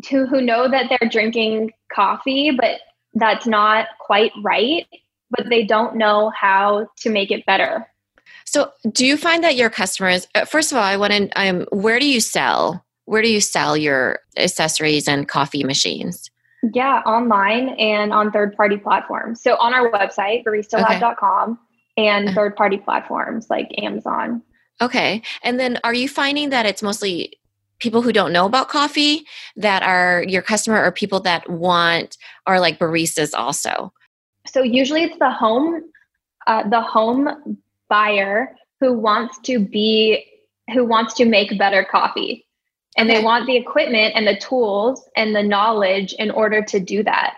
who 0.09 0.25
who 0.25 0.41
know 0.41 0.67
that 0.69 0.89
they're 0.89 1.09
drinking 1.09 1.71
coffee, 1.93 2.51
but 2.51 2.79
that's 3.13 3.45
not 3.45 3.87
quite 3.99 4.31
right 4.41 4.87
but 5.35 5.49
they 5.49 5.63
don't 5.63 5.95
know 5.95 6.31
how 6.39 6.87
to 6.97 7.09
make 7.09 7.31
it 7.31 7.45
better. 7.45 7.87
So, 8.45 8.71
do 8.91 9.05
you 9.05 9.17
find 9.17 9.43
that 9.43 9.55
your 9.55 9.69
customers, 9.69 10.27
uh, 10.35 10.45
first 10.45 10.71
of 10.71 10.77
all, 10.77 10.83
I 10.83 10.97
want 10.97 11.13
to, 11.13 11.29
um, 11.35 11.65
where 11.71 11.99
do 11.99 12.07
you 12.07 12.19
sell? 12.19 12.85
Where 13.05 13.21
do 13.21 13.29
you 13.29 13.41
sell 13.41 13.75
your 13.75 14.19
accessories 14.37 15.07
and 15.07 15.27
coffee 15.27 15.63
machines? 15.63 16.29
Yeah, 16.73 17.01
online 17.05 17.69
and 17.69 18.13
on 18.13 18.31
third 18.31 18.55
party 18.55 18.77
platforms. 18.77 19.41
So, 19.41 19.55
on 19.57 19.73
our 19.73 19.91
website, 19.91 20.43
baristalab.com, 20.45 21.51
okay. 21.97 22.07
and 22.07 22.29
third 22.33 22.55
party 22.55 22.77
platforms 22.77 23.47
like 23.49 23.67
Amazon. 23.77 24.41
Okay. 24.81 25.21
And 25.43 25.59
then 25.59 25.77
are 25.83 25.93
you 25.93 26.07
finding 26.07 26.49
that 26.49 26.65
it's 26.65 26.81
mostly 26.81 27.37
people 27.79 28.01
who 28.01 28.13
don't 28.13 28.31
know 28.31 28.45
about 28.45 28.69
coffee 28.69 29.25
that 29.57 29.83
are 29.83 30.23
your 30.27 30.41
customer 30.41 30.81
or 30.81 30.91
people 30.91 31.19
that 31.21 31.49
want 31.49 32.17
are 32.47 32.59
like 32.59 32.79
baristas 32.79 33.31
also? 33.33 33.91
so 34.45 34.61
usually 34.61 35.03
it's 35.03 35.17
the 35.19 35.31
home 35.31 35.81
uh, 36.47 36.67
the 36.69 36.81
home 36.81 37.57
buyer 37.89 38.55
who 38.79 38.93
wants 38.93 39.37
to 39.39 39.59
be 39.59 40.25
who 40.73 40.85
wants 40.85 41.13
to 41.13 41.25
make 41.25 41.57
better 41.57 41.85
coffee 41.89 42.45
and 42.97 43.09
they 43.09 43.23
want 43.23 43.47
the 43.47 43.55
equipment 43.55 44.13
and 44.15 44.27
the 44.27 44.37
tools 44.37 45.07
and 45.15 45.35
the 45.35 45.43
knowledge 45.43 46.13
in 46.13 46.31
order 46.31 46.61
to 46.63 46.79
do 46.79 47.03
that. 47.03 47.37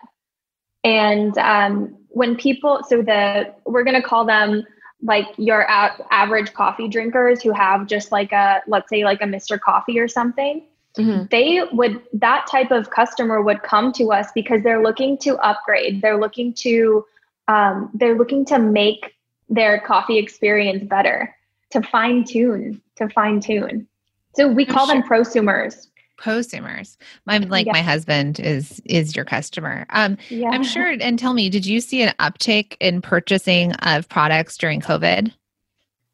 And 0.83 1.38
um, 1.38 1.97
when 2.09 2.35
people 2.35 2.81
so 2.88 3.01
the 3.01 3.53
we're 3.65 3.83
going 3.83 4.01
to 4.01 4.07
call 4.07 4.25
them 4.25 4.63
like 5.01 5.27
your 5.38 5.62
a- 5.62 5.97
average 6.12 6.53
coffee 6.53 6.88
drinkers 6.88 7.41
who 7.41 7.51
have 7.51 7.88
just 7.88 8.12
like 8.12 8.31
a 8.31 8.62
let's 8.67 8.89
say 8.89 9.03
like 9.03 9.21
a 9.21 9.25
mr 9.25 9.59
coffee 9.59 10.00
or 10.00 10.07
something 10.07 10.65
mm-hmm. 10.97 11.25
they 11.31 11.62
would 11.71 12.01
that 12.13 12.47
type 12.47 12.71
of 12.71 12.89
customer 12.89 13.41
would 13.41 13.62
come 13.63 13.91
to 13.93 14.12
us 14.12 14.27
because 14.33 14.63
they're 14.63 14.81
looking 14.81 15.17
to 15.19 15.35
upgrade. 15.38 16.01
They're 16.01 16.19
looking 16.19 16.53
to 16.55 17.05
um, 17.47 17.91
they're 17.93 18.17
looking 18.17 18.45
to 18.45 18.59
make 18.59 19.15
their 19.50 19.79
coffee 19.81 20.17
experience 20.17 20.83
better 20.83 21.35
to 21.71 21.81
fine 21.81 22.24
tune 22.24 22.81
to 22.95 23.09
fine 23.09 23.39
tune 23.39 23.88
so 24.35 24.47
we 24.47 24.65
call 24.65 24.87
them 24.87 25.01
prosumers. 25.01 25.87
Prosumers. 26.19 26.97
My 27.25 27.37
like 27.37 27.65
yeah. 27.65 27.73
my 27.73 27.81
husband 27.81 28.39
is 28.39 28.81
is 28.85 29.15
your 29.15 29.25
customer. 29.25 29.85
Um 29.89 30.17
yeah. 30.29 30.49
i'm 30.49 30.63
sure 30.63 30.95
and 30.99 31.19
tell 31.19 31.33
me 31.33 31.49
did 31.49 31.65
you 31.65 31.81
see 31.81 32.01
an 32.01 32.13
uptick 32.19 32.77
in 32.79 33.01
purchasing 33.01 33.73
of 33.73 34.07
products 34.07 34.57
during 34.57 34.79
covid? 34.81 35.33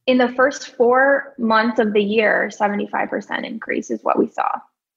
In 0.08 0.18
the 0.18 0.30
first 0.30 0.76
four 0.76 1.36
months 1.38 1.78
of 1.80 1.94
the 1.94 2.02
year 2.02 2.50
75% 2.52 3.46
increase 3.46 3.92
is 3.92 4.04
what 4.04 4.18
we 4.18 4.28
saw. 4.28 4.50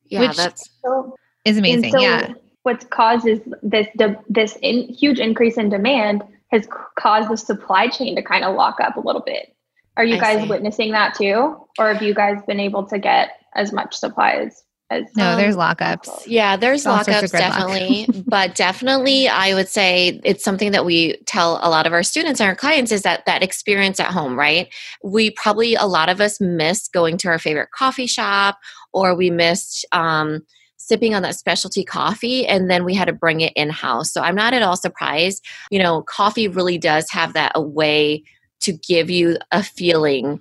Yeah 0.07 0.21
Which 0.21 0.37
that's 0.37 0.71
so, 0.83 1.15
is 1.45 1.59
amazing 1.59 1.93
so 1.93 2.01
yeah. 2.01 2.33
what's 2.63 2.87
caused 2.87 3.27
is 3.27 3.41
this 3.63 3.87
this 4.29 4.57
in, 4.63 4.89
huge 4.89 5.19
increase 5.19 5.59
in 5.59 5.69
demand 5.69 6.23
has 6.49 6.67
caused 6.97 7.31
the 7.31 7.37
supply 7.37 7.89
chain 7.89 8.17
to 8.17 8.23
kind 8.23 8.45
of 8.45 8.55
lock 8.55 8.81
up 8.81 8.97
a 8.97 9.01
little 9.01 9.23
bit 9.23 9.54
are 9.97 10.05
you 10.05 10.17
I 10.17 10.21
guys 10.21 10.43
see. 10.43 10.49
witnessing 10.49 10.93
that 10.93 11.15
too 11.15 11.57
or 11.79 11.93
have 11.93 12.03
you 12.03 12.15
guys 12.15 12.39
been 12.47 12.61
able 12.61 12.87
to 12.87 12.99
get 12.99 13.31
as 13.55 13.73
much 13.73 13.95
supplies 13.95 14.65
as 14.91 15.05
as, 15.07 15.17
no, 15.17 15.31
um, 15.31 15.37
there's 15.39 15.57
lockups. 15.57 16.25
Yeah, 16.27 16.57
there's 16.57 16.87
All 16.87 16.99
lockups 16.99 17.33
definitely. 17.33 18.07
but 18.27 18.55
definitely 18.55 19.29
I 19.29 19.55
would 19.55 19.69
say 19.69 20.21
it's 20.25 20.45
something 20.45 20.73
that 20.73 20.85
we 20.85 21.17
tell 21.27 21.59
a 21.63 21.71
lot 21.71 21.87
of 21.87 21.93
our 21.93 22.03
students 22.03 22.41
and 22.41 22.49
our 22.49 22.55
clients 22.55 22.93
is 22.93 23.03
that 23.03 23.25
that 23.27 23.43
experience 23.43 23.99
at 23.99 24.13
home, 24.13 24.39
right? 24.39 24.73
We 25.03 25.31
probably 25.31 25.75
a 25.75 25.87
lot 25.87 26.09
of 26.09 26.21
us 26.21 26.41
miss 26.41 26.89
going 26.89 27.17
to 27.19 27.29
our 27.29 27.39
favorite 27.39 27.71
coffee 27.71 28.07
shop 28.07 28.59
or 28.93 29.15
we 29.15 29.31
missed 29.31 29.87
um, 29.93 30.43
sipping 30.77 31.15
on 31.15 31.23
that 31.23 31.37
specialty 31.37 31.83
coffee 31.83 32.47
and 32.47 32.71
then 32.71 32.85
we 32.85 32.95
had 32.95 33.07
to 33.07 33.13
bring 33.13 33.41
it 33.41 33.55
in 33.57 33.71
house. 33.71 34.13
So 34.13 34.21
I'm 34.21 34.35
not 34.35 34.53
at 34.53 34.63
all 34.63 34.77
surprised. 34.77 35.45
You 35.71 35.79
know, 35.83 36.03
coffee 36.03 36.47
really 36.47 36.79
does 36.79 37.11
have 37.11 37.33
that 37.33 37.53
a 37.55 37.63
way 37.63 38.23
to 38.61 38.73
give 38.73 39.11
you 39.11 39.37
a 39.53 39.63
feeling 39.63 40.41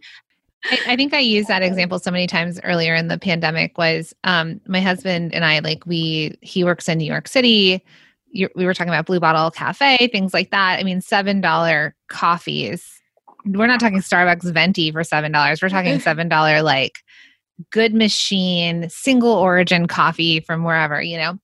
I, 0.66 0.80
I, 0.88 0.96
think 0.96 1.14
I 1.14 1.20
used 1.20 1.48
that 1.50 1.62
example 1.62 2.00
so 2.00 2.12
many 2.12 2.28
times 2.28 2.60
earlier 2.64 2.96
in 2.96 3.08
the 3.08 3.18
pandemic 3.18 3.78
was 3.78 4.14
um, 4.24 4.62
my 4.68 4.80
husband 4.80 5.34
and 5.34 5.44
I 5.44 5.60
like 5.60 5.86
we 5.86 6.38
he 6.42 6.64
works 6.64 6.88
in 6.88 6.98
New 6.98 7.06
York 7.06 7.28
City. 7.28 7.84
You, 8.32 8.50
we 8.56 8.66
were 8.66 8.74
talking 8.74 8.90
about 8.90 9.06
Blue 9.06 9.20
Bottle 9.20 9.52
Cafe, 9.52 10.08
things 10.12 10.34
like 10.34 10.52
that. 10.52 10.80
I 10.80 10.84
mean, 10.84 11.02
seven 11.02 11.42
dollar 11.42 11.96
coffees. 12.08 13.02
We're 13.46 13.68
not 13.68 13.80
talking 13.80 14.00
Starbucks 14.00 14.52
venti 14.54 14.92
for 14.92 15.04
seven 15.04 15.32
dollars. 15.32 15.62
We're 15.62 15.70
talking 15.70 16.00
seven 16.00 16.30
dollar 16.30 16.62
like 16.62 17.00
good 17.70 17.94
machine 17.94 18.90
single 18.90 19.32
origin 19.32 19.88
coffee 19.88 20.40
from 20.40 20.64
wherever 20.64 21.00
you 21.00 21.16
know 21.16 21.38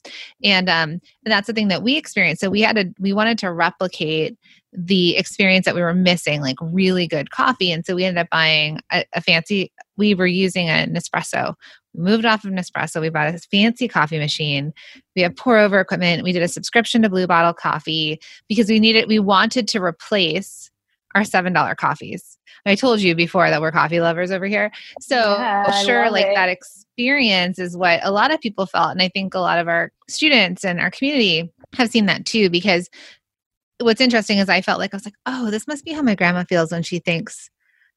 and 0.44 0.68
um 0.68 0.90
and 0.90 1.02
that's 1.26 1.46
the 1.46 1.54
thing 1.54 1.68
that 1.68 1.84
we 1.84 1.98
experienced 1.98 2.42
so 2.42 2.50
we 2.50 2.62
had 2.62 2.76
to 2.76 2.92
we 3.00 3.14
wanted 3.14 3.38
to 3.38 3.52
replicate 3.52 4.36
the 4.72 5.18
experience 5.18 5.66
that 5.66 5.76
we 5.76 5.82
were 5.82 5.94
missing, 5.94 6.42
like 6.42 6.58
really 6.62 7.08
good 7.08 7.32
coffee. 7.32 7.72
And 7.72 7.86
so 7.86 7.96
we 7.96 8.06
ended 8.06 8.22
up 8.22 8.30
buying 8.30 8.80
a, 8.92 9.04
a 9.14 9.22
fancy, 9.22 9.72
we 9.98 10.14
were 10.14 10.28
using 10.28 10.70
a 10.70 10.88
Nespresso. 10.88 11.56
We 11.94 12.04
moved 12.04 12.26
off 12.26 12.44
of 12.46 12.52
Nespresso. 12.52 13.02
We 13.02 13.10
bought 13.10 13.34
a 13.34 13.40
fancy 13.40 13.88
coffee 13.88 14.20
machine. 14.20 14.74
We 15.16 15.24
have 15.24 15.36
pour 15.36 15.58
over 15.58 15.80
equipment. 15.80 16.24
We 16.24 16.32
did 16.32 16.44
a 16.44 16.48
subscription 16.48 17.02
to 17.02 17.10
Blue 17.10 17.26
Bottle 17.26 17.54
Coffee 17.54 18.20
because 18.48 18.70
we 18.70 18.80
needed, 18.80 19.08
we 19.08 19.20
wanted 19.20 19.68
to 19.70 19.82
replace 19.82 20.70
our 21.16 21.24
$7 21.24 21.78
coffees. 21.78 22.38
I 22.66 22.76
told 22.76 23.02
you 23.02 23.16
before 23.16 23.50
that 23.50 23.62
we're 23.62 23.72
coffee 23.72 24.02
lovers 24.02 24.32
over 24.32 24.46
here. 24.46 24.72
So 25.00 25.16
yeah, 25.16 25.72
sure, 25.84 26.12
like 26.12 26.26
it. 26.26 26.36
that 26.36 26.50
experience 26.50 27.58
is 27.58 27.76
what 27.76 28.00
a 28.04 28.12
lot 28.12 28.32
of 28.34 28.40
people 28.40 28.66
felt. 28.66 28.92
And 28.92 29.02
I 29.02 29.10
think 29.10 29.34
a 29.34 29.40
lot 29.40 29.60
of 29.60 29.68
our 29.68 29.92
students 30.08 30.64
and 30.64 30.80
our 30.80 30.92
community 30.92 31.52
have 31.74 31.90
seen 31.90 32.06
that 32.08 32.26
too, 32.26 32.50
because 32.50 32.90
what's 33.80 34.02
interesting 34.02 34.38
is 34.38 34.50
I 34.50 34.62
felt 34.62 34.80
like 34.80 34.94
I 34.94 34.98
was 34.98 35.06
like, 35.06 35.16
oh, 35.26 35.50
this 35.50 35.68
must 35.68 35.86
be 35.86 35.94
how 35.94 36.02
my 36.02 36.16
grandma 36.16 36.44
feels 36.44 36.72
when 36.72 36.84
she 36.84 37.00
thinks 37.00 37.50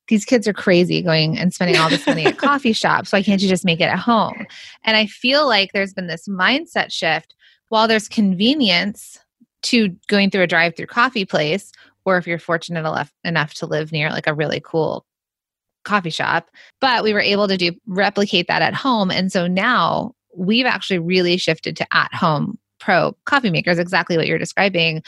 these 0.09 0.25
kids 0.25 0.49
are 0.49 0.53
crazy 0.53 1.01
going 1.03 1.39
and 1.39 1.55
spending 1.55 1.77
all 1.77 1.89
this 1.89 2.07
money 2.07 2.27
at 2.27 2.39
coffee 2.39 2.73
shops. 2.73 3.13
Why 3.13 3.23
can't 3.23 3.41
you 3.41 3.49
just 3.49 3.65
make 3.65 3.81
it 3.81 3.85
at 3.85 3.99
home? 3.99 4.47
And 4.85 4.97
I 4.97 5.07
feel 5.07 5.47
like 5.47 5.71
there's 5.73 5.95
been 5.95 6.07
this 6.09 6.29
mindset 6.29 6.91
shift. 6.91 7.35
While 7.69 7.89
there's 7.89 8.09
convenience 8.09 9.19
to 9.63 9.97
going 10.09 10.31
through 10.31 10.43
a 10.43 10.47
drive 10.47 10.77
through 10.77 10.87
coffee 10.87 11.25
place, 11.25 11.73
or 12.05 12.19
if 12.19 12.27
you're 12.27 12.39
fortunate 12.39 12.81
enough, 12.81 13.13
enough 13.25 13.55
to 13.55 13.67
live 13.67 13.93
near 13.93 14.11
like 14.11 14.27
a 14.27 14.35
really 14.35 14.61
cool 14.63 15.07
coffee 15.85 16.11
shop, 16.11 16.51
but 16.81 17.03
we 17.03 17.13
were 17.13 17.21
able 17.21 17.49
to 17.49 17.57
do 17.57 17.73
replicate 17.87 18.49
that 18.49 18.63
at 18.63 18.75
home. 18.75 19.11
And 19.11 19.33
so 19.33 19.47
now 19.47 20.15
we've 20.37 20.67
actually 20.67 20.99
really 20.99 21.37
shifted 21.37 21.77
to 21.77 21.87
at 21.93 22.13
home 22.13 22.59
pro 22.79 23.17
coffee 23.25 23.51
makers, 23.51 23.79
exactly 23.79 24.17
what 24.17 24.27
you're 24.27 24.39
describing. 24.39 25.03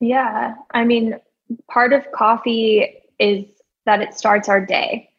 Yeah. 0.00 0.54
I 0.72 0.84
mean, 0.84 1.18
part 1.70 1.92
of 1.92 2.10
coffee 2.12 3.02
is 3.18 3.44
that 3.86 4.00
it 4.00 4.14
starts 4.14 4.48
our 4.48 4.64
day. 4.64 5.10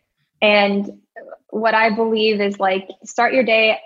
And 0.41 1.01
what 1.49 1.73
I 1.73 1.93
believe 1.93 2.39
is 2.39 2.59
like 2.59 2.87
start 3.03 3.33
your 3.33 3.43
day 3.43 3.79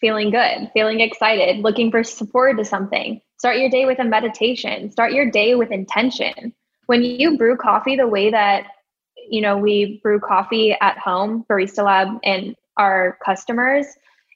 feeling 0.00 0.30
good, 0.30 0.70
feeling 0.74 1.00
excited, 1.00 1.62
looking 1.62 1.90
for 1.90 2.04
support 2.04 2.58
to 2.58 2.64
something. 2.64 3.20
Start 3.38 3.58
your 3.58 3.70
day 3.70 3.86
with 3.86 3.98
a 3.98 4.04
meditation. 4.04 4.90
Start 4.90 5.12
your 5.12 5.30
day 5.30 5.54
with 5.54 5.70
intention. 5.70 6.52
When 6.86 7.02
you 7.02 7.36
brew 7.36 7.56
coffee 7.56 7.96
the 7.96 8.06
way 8.06 8.30
that 8.30 8.66
you 9.28 9.40
know 9.40 9.56
we 9.56 10.00
brew 10.02 10.20
coffee 10.20 10.76
at 10.80 10.98
home, 10.98 11.44
Barista 11.50 11.84
Lab 11.84 12.18
and 12.22 12.54
our 12.76 13.18
customers, 13.24 13.86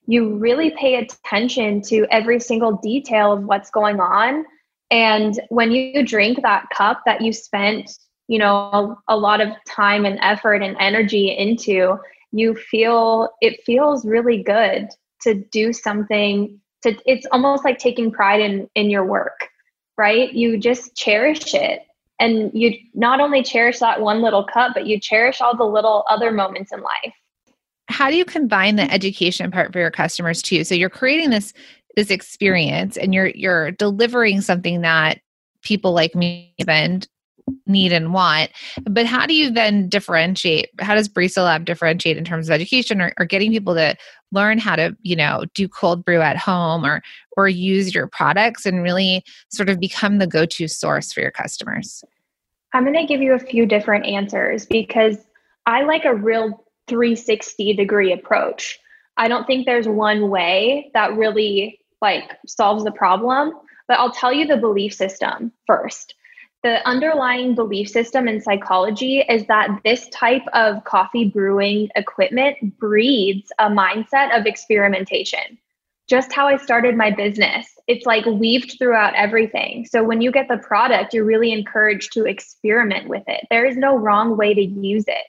you 0.07 0.37
really 0.39 0.71
pay 0.71 0.97
attention 0.97 1.83
to 1.83 2.07
every 2.11 2.41
single 2.41 2.73
detail 2.83 3.33
of 3.33 3.45
what's 3.45 3.71
going 3.71 4.01
on 4.01 4.45
and 4.91 5.41
when 5.49 5.71
you 5.71 6.05
drink 6.05 6.43
that 6.43 6.69
cup 6.77 7.03
that 7.07 7.21
you 7.21 7.33
spent, 7.33 7.93
you 8.29 8.39
know, 8.39 8.99
a, 9.09 9.15
a 9.15 9.17
lot 9.17 9.41
of 9.41 9.49
time 9.67 10.05
and 10.05 10.19
effort 10.21 10.63
and 10.63 10.77
energy 10.81 11.37
into, 11.37 11.97
you 12.33 12.55
feel 12.55 13.31
it 13.41 13.63
feels 13.65 14.05
really 14.05 14.43
good 14.43 14.89
to 15.23 15.35
do 15.35 15.73
something 15.73 16.59
to 16.83 16.97
it's 17.05 17.27
almost 17.33 17.65
like 17.65 17.79
taking 17.79 18.11
pride 18.11 18.41
in 18.41 18.69
in 18.75 18.91
your 18.91 19.05
work, 19.05 19.49
right? 19.97 20.33
You 20.33 20.59
just 20.59 20.97
cherish 20.97 21.55
it. 21.55 21.83
And 22.19 22.51
you 22.53 22.75
not 22.93 23.21
only 23.21 23.43
cherish 23.43 23.79
that 23.79 24.01
one 24.01 24.23
little 24.23 24.45
cup 24.45 24.73
but 24.75 24.87
you 24.87 24.99
cherish 24.99 25.41
all 25.41 25.57
the 25.57 25.65
little 25.65 26.05
other 26.09 26.31
moments 26.31 26.73
in 26.73 26.81
life. 26.81 27.15
How 27.89 28.09
do 28.09 28.17
you 28.17 28.25
combine 28.25 28.77
the 28.77 28.91
education 28.91 29.51
part 29.51 29.73
for 29.73 29.81
your 29.81 29.91
customers 29.91 30.43
too? 30.43 30.63
So 30.63 30.75
you're 30.75 30.89
creating 30.89 31.31
this 31.31 31.53
this 31.97 32.11
experience 32.11 32.97
and 32.97 33.15
you're 33.15 33.29
you're 33.29 33.73
delivering 33.73 34.41
something 34.41 34.83
that 34.83 35.21
people 35.63 35.93
like 35.93 36.15
me 36.15 36.55
and 36.67 37.09
need 37.67 37.93
and 37.93 38.13
want 38.13 38.51
but 38.89 39.07
how 39.07 39.27
do 39.27 39.35
you 39.35 39.51
then 39.51 39.89
differentiate 39.89 40.69
how 40.79 40.95
does 40.95 41.09
barista 41.09 41.39
lab 41.39 41.65
differentiate 41.65 42.17
in 42.17 42.25
terms 42.25 42.49
of 42.49 42.53
education 42.53 43.01
or, 43.01 43.13
or 43.19 43.25
getting 43.25 43.51
people 43.51 43.75
to 43.75 43.97
learn 44.31 44.57
how 44.57 44.77
to 44.77 44.97
you 45.03 45.17
know 45.17 45.45
do 45.55 45.67
cold 45.67 46.05
brew 46.05 46.21
at 46.21 46.37
home 46.37 46.85
or 46.85 47.03
or 47.37 47.49
use 47.49 47.95
your 47.95 48.07
products 48.07 48.67
and 48.67 48.83
really 48.83 49.25
sort 49.51 49.69
of 49.69 49.81
become 49.81 50.19
the 50.19 50.27
go-to 50.27 50.69
source 50.69 51.13
for 51.13 51.21
your 51.21 51.31
customers? 51.31 52.05
I'm 52.73 52.85
going 52.85 52.95
to 52.95 53.07
give 53.07 53.23
you 53.23 53.33
a 53.33 53.39
few 53.39 53.67
different 53.67 54.07
answers 54.07 54.67
because 54.67 55.17
i 55.67 55.83
like 55.83 56.05
a 56.05 56.15
real 56.15 56.65
360 56.89 57.75
degree 57.75 58.13
approach. 58.13 58.79
I 59.17 59.29
don't 59.29 59.47
think 59.47 59.65
there's 59.65 59.89
one 59.89 60.29
way 60.29 60.91
that 60.95 61.17
really 61.17 61.80
like 62.01 62.39
solves 62.47 62.85
the 62.85 62.93
problem. 62.93 63.53
But 63.89 63.99
I'll 63.99 64.13
tell 64.13 64.33
you 64.33 64.47
the 64.47 64.57
belief 64.57 64.95
system 64.95 65.53
first. 65.67 66.15
The 66.63 66.87
underlying 66.87 67.55
belief 67.55 67.89
system 67.89 68.29
in 68.29 68.41
psychology 68.41 69.21
is 69.29 69.47
that 69.47 69.81
this 69.83 70.09
type 70.11 70.43
of 70.53 70.85
coffee 70.85 71.25
brewing 71.25 71.89
equipment 71.97 72.79
breeds 72.79 73.51
a 73.59 73.71
mindset 73.71 74.39
of 74.39 74.47
experimentation. 74.47 75.59
Just 76.07 76.33
how 76.33 76.49
I 76.49 76.57
started 76.57 76.97
my 76.97 77.11
business, 77.11 77.67
it's 77.87 78.05
like 78.05 78.27
weaved 78.27 78.77
throughout 78.79 79.15
everything. 79.15 79.87
So 79.87 80.03
when 80.05 80.21
you 80.21 80.31
get 80.31 80.49
the 80.49 80.59
product, 80.59 81.15
you're 81.15 81.25
really 81.25 81.53
encouraged 81.53 82.13
to 82.13 82.27
experiment 82.27 83.09
with 83.09 83.23
it. 83.27 83.47
There 83.51 83.65
is 83.65 83.77
no 83.77 83.97
wrong 83.97 84.37
way 84.37 84.53
to 84.53 84.63
use 84.63 85.05
it. 85.07 85.27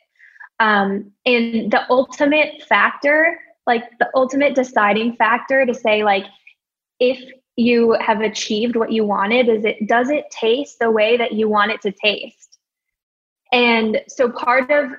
Um, 0.60 1.12
and 1.26 1.72
the 1.72 1.86
ultimate 1.90 2.62
factor, 2.64 3.40
like 3.66 3.84
the 4.00 4.10
ultimate 4.16 4.54
deciding 4.54 5.16
factor 5.16 5.66
to 5.66 5.74
say, 5.74 6.04
like, 6.04 6.26
if 7.02 7.20
you 7.58 7.98
have 8.00 8.22
achieved 8.22 8.78
what 8.78 8.94
you 8.94 9.04
wanted 9.04 9.50
is 9.50 9.66
it 9.66 9.86
does 9.88 10.10
it 10.10 10.26
taste 10.32 10.80
the 10.80 10.90
way 10.90 11.18
that 11.18 11.34
you 11.34 11.50
want 11.50 11.72
it 11.72 11.82
to 11.82 11.92
taste? 11.92 12.60
And 13.52 14.02
so 14.08 14.32
part 14.32 14.72
of 14.72 14.92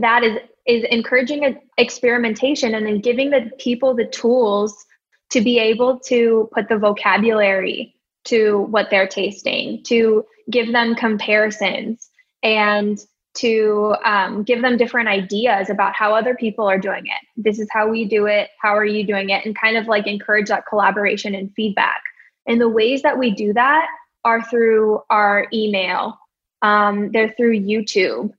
that 0.00 0.22
is 0.22 0.38
is 0.66 0.84
encouraging 0.90 1.58
experimentation 1.78 2.74
and 2.74 2.86
then 2.86 3.00
giving 3.00 3.30
the 3.30 3.50
people 3.58 3.94
the 3.94 4.04
tools 4.04 4.86
to 5.30 5.40
be 5.40 5.58
able 5.58 5.98
to 5.98 6.48
put 6.52 6.68
the 6.68 6.76
vocabulary 6.76 7.94
to 8.24 8.66
what 8.70 8.90
they're 8.90 9.08
tasting 9.08 9.82
to 9.84 10.24
give 10.50 10.72
them 10.72 10.94
comparisons 10.94 12.10
and 12.42 12.98
to 13.40 13.94
um, 14.04 14.42
give 14.42 14.62
them 14.62 14.76
different 14.76 15.08
ideas 15.08 15.70
about 15.70 15.94
how 15.94 16.14
other 16.14 16.34
people 16.34 16.68
are 16.68 16.78
doing 16.78 17.06
it. 17.06 17.26
This 17.36 17.58
is 17.58 17.68
how 17.70 17.88
we 17.88 18.04
do 18.04 18.26
it. 18.26 18.50
How 18.60 18.76
are 18.76 18.84
you 18.84 19.04
doing 19.04 19.30
it? 19.30 19.44
And 19.44 19.58
kind 19.58 19.76
of 19.76 19.86
like 19.86 20.06
encourage 20.06 20.48
that 20.48 20.66
collaboration 20.66 21.34
and 21.34 21.52
feedback. 21.54 22.02
And 22.46 22.60
the 22.60 22.68
ways 22.68 23.02
that 23.02 23.18
we 23.18 23.30
do 23.30 23.52
that 23.52 23.86
are 24.24 24.42
through 24.42 25.00
our 25.10 25.46
email, 25.52 26.18
um, 26.62 27.10
they're 27.12 27.34
through 27.36 27.60
YouTube, 27.60 28.30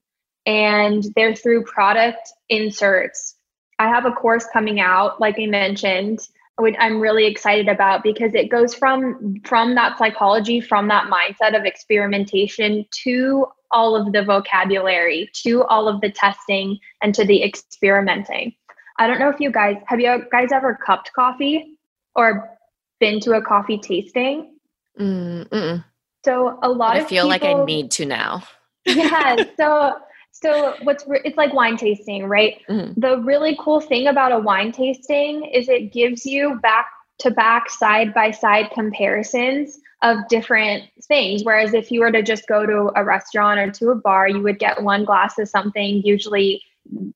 and 0.45 1.03
they're 1.15 1.35
through 1.35 1.63
product 1.65 2.29
inserts. 2.49 3.35
I 3.77 3.87
have 3.87 4.05
a 4.05 4.11
course 4.11 4.45
coming 4.51 4.79
out, 4.79 5.21
like 5.21 5.37
I 5.39 5.45
mentioned, 5.45 6.19
which 6.57 6.75
I'm 6.79 6.99
really 6.99 7.25
excited 7.25 7.69
about 7.69 8.03
because 8.03 8.35
it 8.35 8.49
goes 8.49 8.75
from 8.75 9.35
from 9.45 9.75
that 9.75 9.97
psychology, 9.97 10.59
from 10.59 10.87
that 10.89 11.09
mindset 11.09 11.57
of 11.57 11.65
experimentation 11.65 12.85
to 13.03 13.45
all 13.71 13.95
of 13.95 14.11
the 14.11 14.23
vocabulary, 14.23 15.29
to 15.43 15.63
all 15.65 15.87
of 15.87 16.01
the 16.01 16.11
testing, 16.11 16.79
and 17.01 17.13
to 17.15 17.25
the 17.25 17.43
experimenting. 17.43 18.53
I 18.97 19.07
don't 19.07 19.19
know 19.19 19.29
if 19.29 19.39
you 19.39 19.51
guys 19.51 19.77
have 19.87 19.99
you 19.99 20.25
guys 20.31 20.51
ever 20.51 20.77
cupped 20.85 21.11
coffee 21.13 21.77
or 22.15 22.57
been 22.99 23.19
to 23.21 23.33
a 23.33 23.41
coffee 23.41 23.77
tasting? 23.77 24.55
Mm-mm. 24.99 25.83
So 26.25 26.59
a 26.61 26.69
lot 26.69 26.97
I 26.97 26.99
of 26.99 27.07
feel 27.07 27.27
like 27.27 27.43
I 27.43 27.53
need 27.53 27.91
to 27.91 28.05
now. 28.05 28.43
yeah. 28.85 29.43
So 29.57 29.95
so 30.31 30.75
what's 30.83 31.05
re- 31.07 31.21
it's 31.25 31.37
like 31.37 31.53
wine 31.53 31.75
tasting, 31.75 32.25
right? 32.25 32.61
Mhm. 32.69 32.93
The 32.97 33.17
really 33.19 33.57
cool 33.59 33.81
thing 33.81 34.07
about 34.07 34.31
a 34.31 34.39
wine 34.39 34.71
tasting 34.71 35.45
is 35.45 35.67
it 35.69 35.91
gives 35.91 36.25
you 36.25 36.59
back 36.61 36.87
to 37.19 37.31
back 37.31 37.69
side 37.69 38.13
by 38.13 38.31
side 38.31 38.69
comparisons 38.73 39.79
of 40.01 40.17
different 40.29 40.85
things. 41.03 41.43
Whereas 41.43 41.73
if 41.73 41.91
you 41.91 41.99
were 41.99 42.11
to 42.11 42.23
just 42.23 42.47
go 42.47 42.65
to 42.65 42.91
a 42.95 43.03
restaurant 43.03 43.59
or 43.59 43.71
to 43.71 43.89
a 43.89 43.95
bar, 43.95 44.29
you 44.29 44.41
would 44.41 44.59
get 44.59 44.81
one 44.81 45.03
glass 45.03 45.37
of 45.37 45.49
something, 45.49 46.01
usually 46.05 46.63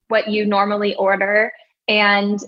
what 0.10 0.30
you 0.30 0.46
normally 0.46 0.96
order, 0.96 1.52
and 1.88 2.40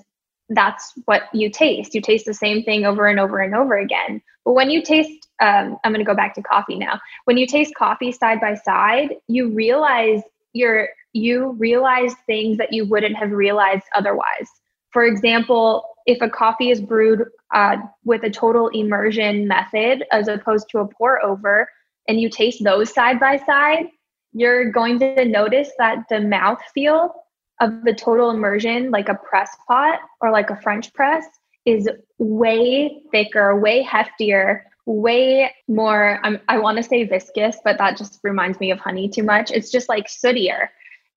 that's 0.50 0.94
what 1.06 1.24
you 1.34 1.50
taste. 1.50 1.96
You 1.96 2.01
taste 2.01 2.25
the 2.25 2.34
same 2.34 2.63
thing 2.63 2.86
over 2.86 3.08
and 3.08 3.20
over 3.20 3.39
and 3.39 3.56
over 3.56 3.77
again. 3.77 4.22
But 4.44 4.54
when 4.54 4.70
you 4.70 4.84
taste, 4.84 5.27
um, 5.39 5.77
I'm 5.84 5.92
going 5.92 6.06
to 6.06 6.10
go 6.10 6.15
back 6.15 6.36
to 6.36 6.44
coffee 6.44 6.77
now. 6.77 7.00
When 7.24 7.38
you 7.38 7.48
taste 7.48 7.74
coffee 7.75 8.12
side 8.12 8.39
by 8.39 8.56
side, 8.56 9.15
you 9.27 9.50
realize 9.50 10.22
you're 10.54 10.89
you 11.13 11.54
realize 11.54 12.13
things 12.27 12.58
that 12.58 12.74
you 12.74 12.86
wouldn't 12.86 13.15
have 13.15 13.32
realized 13.32 13.84
otherwise. 13.96 14.50
For 14.92 15.06
example, 15.06 15.95
if 16.06 16.22
a 16.22 16.30
coffee 16.30 16.70
is 16.70 16.82
brewed 16.82 17.24
uh, 17.54 17.78
with 18.04 18.24
a 18.24 18.30
total 18.30 18.68
immersion 18.70 19.48
method 19.48 20.04
as 20.12 20.28
opposed 20.28 20.70
to 20.70 20.80
a 20.80 20.88
pour 20.88 21.24
over, 21.24 21.68
and 22.08 22.22
you 22.22 22.30
taste 22.30 22.64
those 22.64 22.94
side 22.94 23.20
by 23.20 23.38
side, 23.38 23.88
you're 24.34 24.72
going 24.72 25.00
to 25.00 25.26
notice 25.26 25.72
that 25.78 26.04
the 26.10 26.20
mouth 26.20 26.62
feel 26.74 27.14
of 27.62 27.84
the 27.84 27.94
total 27.94 28.30
immersion, 28.30 28.92
like 28.92 29.10
a 29.10 29.16
press 29.16 29.56
pot 29.68 30.00
or 30.22 30.30
like 30.30 30.50
a 30.50 30.62
French 30.62 30.94
press, 30.94 31.26
is 31.66 31.90
way 32.20 33.02
thicker, 33.12 33.60
way 33.60 33.84
heftier, 33.84 34.62
way 34.86 35.52
more. 35.68 36.20
I'm, 36.24 36.40
I 36.48 36.60
want 36.60 36.78
to 36.78 36.84
say 36.84 37.06
viscous, 37.06 37.58
but 37.64 37.78
that 37.80 37.98
just 37.98 38.20
reminds 38.24 38.60
me 38.60 38.72
of 38.72 38.80
honey 38.80 39.10
too 39.10 39.24
much. 39.24 39.52
It's 39.52 39.72
just 39.72 39.90
like 39.90 40.08
sootier. 40.08 40.68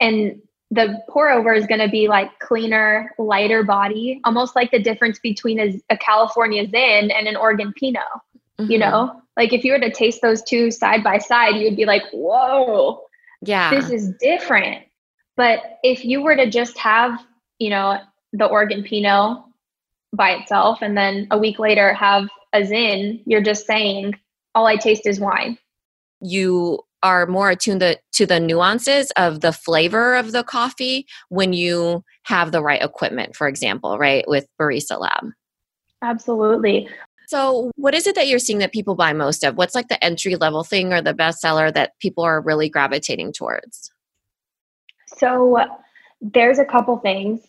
And 0.00 0.40
the 0.70 1.02
pour 1.08 1.30
over 1.30 1.52
is 1.54 1.66
going 1.66 1.80
to 1.80 1.88
be 1.88 2.08
like 2.08 2.38
cleaner, 2.40 3.14
lighter 3.18 3.62
body, 3.62 4.20
almost 4.24 4.54
like 4.54 4.70
the 4.70 4.78
difference 4.78 5.18
between 5.18 5.58
a, 5.60 5.80
a 5.90 5.96
California 5.96 6.68
Zin 6.68 7.10
and 7.10 7.26
an 7.26 7.36
Oregon 7.36 7.72
Pinot. 7.72 8.02
You 8.58 8.76
Mhm. 8.78 8.80
know, 8.80 9.22
like 9.36 9.52
if 9.52 9.64
you 9.64 9.72
were 9.72 9.78
to 9.78 9.90
taste 9.92 10.20
those 10.20 10.42
two 10.42 10.70
side 10.70 11.02
by 11.04 11.18
side, 11.18 11.56
you'd 11.56 11.76
be 11.76 11.84
like, 11.86 12.02
whoa, 12.12 13.02
Yeah. 13.40 13.70
this 13.70 13.88
is 13.88 14.12
different. 14.20 14.84
But 15.36 15.78
if 15.84 16.04
you 16.04 16.20
were 16.22 16.34
to 16.36 16.50
just 16.50 16.76
have, 16.78 17.18
you 17.58 17.70
know, 17.70 17.98
the 18.32 18.46
Oregon 18.46 18.82
Pinot 18.82 19.38
by 20.12 20.32
itself 20.32 20.82
and 20.82 20.96
then 20.96 21.28
a 21.30 21.38
week 21.38 21.58
later 21.60 21.94
have 21.94 22.28
a 22.52 22.64
Zin, 22.64 23.20
you're 23.26 23.40
just 23.42 23.64
saying, 23.66 24.18
all 24.54 24.66
I 24.66 24.76
taste 24.76 25.06
is 25.06 25.20
wine. 25.20 25.56
you 26.20 26.80
are 27.02 27.26
more 27.26 27.50
attuned 27.50 27.80
to, 27.80 27.98
to 28.12 28.26
the 28.26 28.40
nuances 28.40 29.10
of 29.12 29.40
the 29.40 29.52
flavor 29.52 30.16
of 30.16 30.32
the 30.32 30.42
coffee 30.42 31.06
when 31.28 31.52
you 31.52 32.04
have 32.24 32.52
the 32.52 32.62
right 32.62 32.82
equipment, 32.82 33.36
for 33.36 33.48
example, 33.48 33.98
right? 33.98 34.24
With 34.26 34.46
Barista 34.60 34.98
Lab. 35.00 35.30
Absolutely. 36.02 36.88
So, 37.28 37.70
what 37.76 37.94
is 37.94 38.06
it 38.06 38.14
that 38.14 38.26
you're 38.26 38.38
seeing 38.38 38.58
that 38.60 38.72
people 38.72 38.94
buy 38.94 39.12
most 39.12 39.44
of? 39.44 39.56
What's 39.56 39.74
like 39.74 39.88
the 39.88 40.02
entry 40.02 40.36
level 40.36 40.64
thing 40.64 40.92
or 40.92 41.02
the 41.02 41.12
bestseller 41.12 41.72
that 41.74 41.92
people 42.00 42.24
are 42.24 42.40
really 42.40 42.70
gravitating 42.70 43.32
towards? 43.32 43.90
So 45.18 45.58
there's 46.20 46.58
a 46.58 46.64
couple 46.64 46.96
things. 46.98 47.40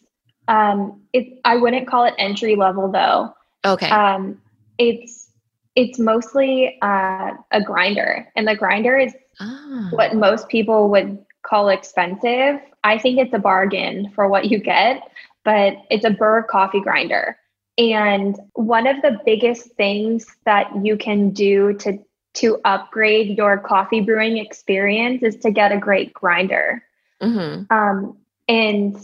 Um, 0.47 1.01
it, 1.13 1.39
I 1.45 1.55
wouldn't 1.55 1.87
call 1.87 2.05
it 2.05 2.13
entry 2.17 2.55
level 2.55 2.91
though. 2.91 3.33
Okay. 3.65 3.89
Um, 3.89 4.41
it's 4.77 5.27
it's 5.75 5.99
mostly 5.99 6.77
uh, 6.81 7.31
a 7.51 7.61
grinder, 7.61 8.27
and 8.35 8.47
the 8.47 8.55
grinder 8.55 8.97
is 8.97 9.13
Ah. 9.39 9.87
what 9.91 10.15
most 10.15 10.49
people 10.49 10.89
would 10.89 11.17
call 11.43 11.69
expensive. 11.69 12.59
I 12.83 12.97
think 12.97 13.19
it's 13.19 13.33
a 13.33 13.39
bargain 13.39 14.11
for 14.13 14.27
what 14.27 14.45
you 14.51 14.59
get, 14.59 15.03
but 15.43 15.77
it's 15.89 16.05
a 16.05 16.09
Burr 16.11 16.43
coffee 16.43 16.81
grinder. 16.81 17.37
And 17.77 18.37
one 18.53 18.87
of 18.87 19.01
the 19.01 19.19
biggest 19.25 19.71
things 19.75 20.25
that 20.45 20.69
you 20.83 20.97
can 20.97 21.31
do 21.31 21.73
to 21.75 21.97
to 22.35 22.59
upgrade 22.63 23.37
your 23.37 23.57
coffee 23.57 24.01
brewing 24.01 24.37
experience 24.37 25.23
is 25.23 25.37
to 25.37 25.51
get 25.51 25.71
a 25.71 25.77
great 25.77 26.13
grinder. 26.13 26.83
Mhm. 27.21 27.69
Um, 27.71 28.17
and 28.47 28.95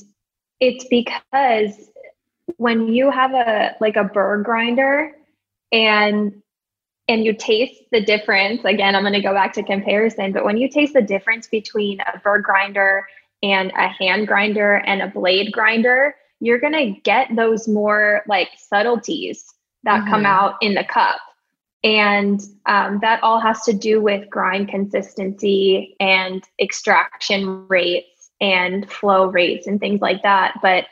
it's 0.59 0.85
because 0.85 1.89
when 2.57 2.87
you 2.93 3.09
have 3.09 3.33
a 3.33 3.75
like 3.79 3.95
a 3.95 4.03
burr 4.03 4.41
grinder 4.43 5.11
and 5.71 6.41
and 7.07 7.23
you 7.25 7.33
taste 7.33 7.81
the 7.91 8.01
difference 8.01 8.63
again 8.65 8.95
i'm 8.95 9.03
going 9.03 9.13
to 9.13 9.21
go 9.21 9.33
back 9.33 9.53
to 9.53 9.63
comparison 9.63 10.31
but 10.31 10.43
when 10.45 10.57
you 10.57 10.69
taste 10.69 10.93
the 10.93 11.01
difference 11.01 11.47
between 11.47 11.99
a 12.01 12.19
burr 12.23 12.39
grinder 12.39 13.05
and 13.43 13.71
a 13.77 13.87
hand 13.87 14.27
grinder 14.27 14.75
and 14.85 15.01
a 15.01 15.07
blade 15.07 15.51
grinder 15.51 16.15
you're 16.39 16.59
going 16.59 16.73
to 16.73 16.99
get 17.01 17.33
those 17.35 17.67
more 17.67 18.23
like 18.27 18.49
subtleties 18.57 19.45
that 19.83 20.07
come 20.07 20.23
Mhm. 20.23 20.27
out 20.27 20.55
in 20.61 20.73
the 20.73 20.83
cup 20.83 21.19
and 21.83 22.41
um, 22.65 22.97
that 23.01 23.21
all 23.21 23.39
has 23.39 23.61
to 23.63 23.73
do 23.73 24.01
with 24.01 24.27
grind 24.29 24.69
consistency 24.69 25.95
and 25.99 26.43
extraction 26.59 27.67
rates 27.67 28.31
and 28.41 28.89
flow 28.91 29.27
rates 29.27 29.67
and 29.67 29.79
things 29.79 30.01
like 30.01 30.21
that 30.23 30.55
but 30.61 30.85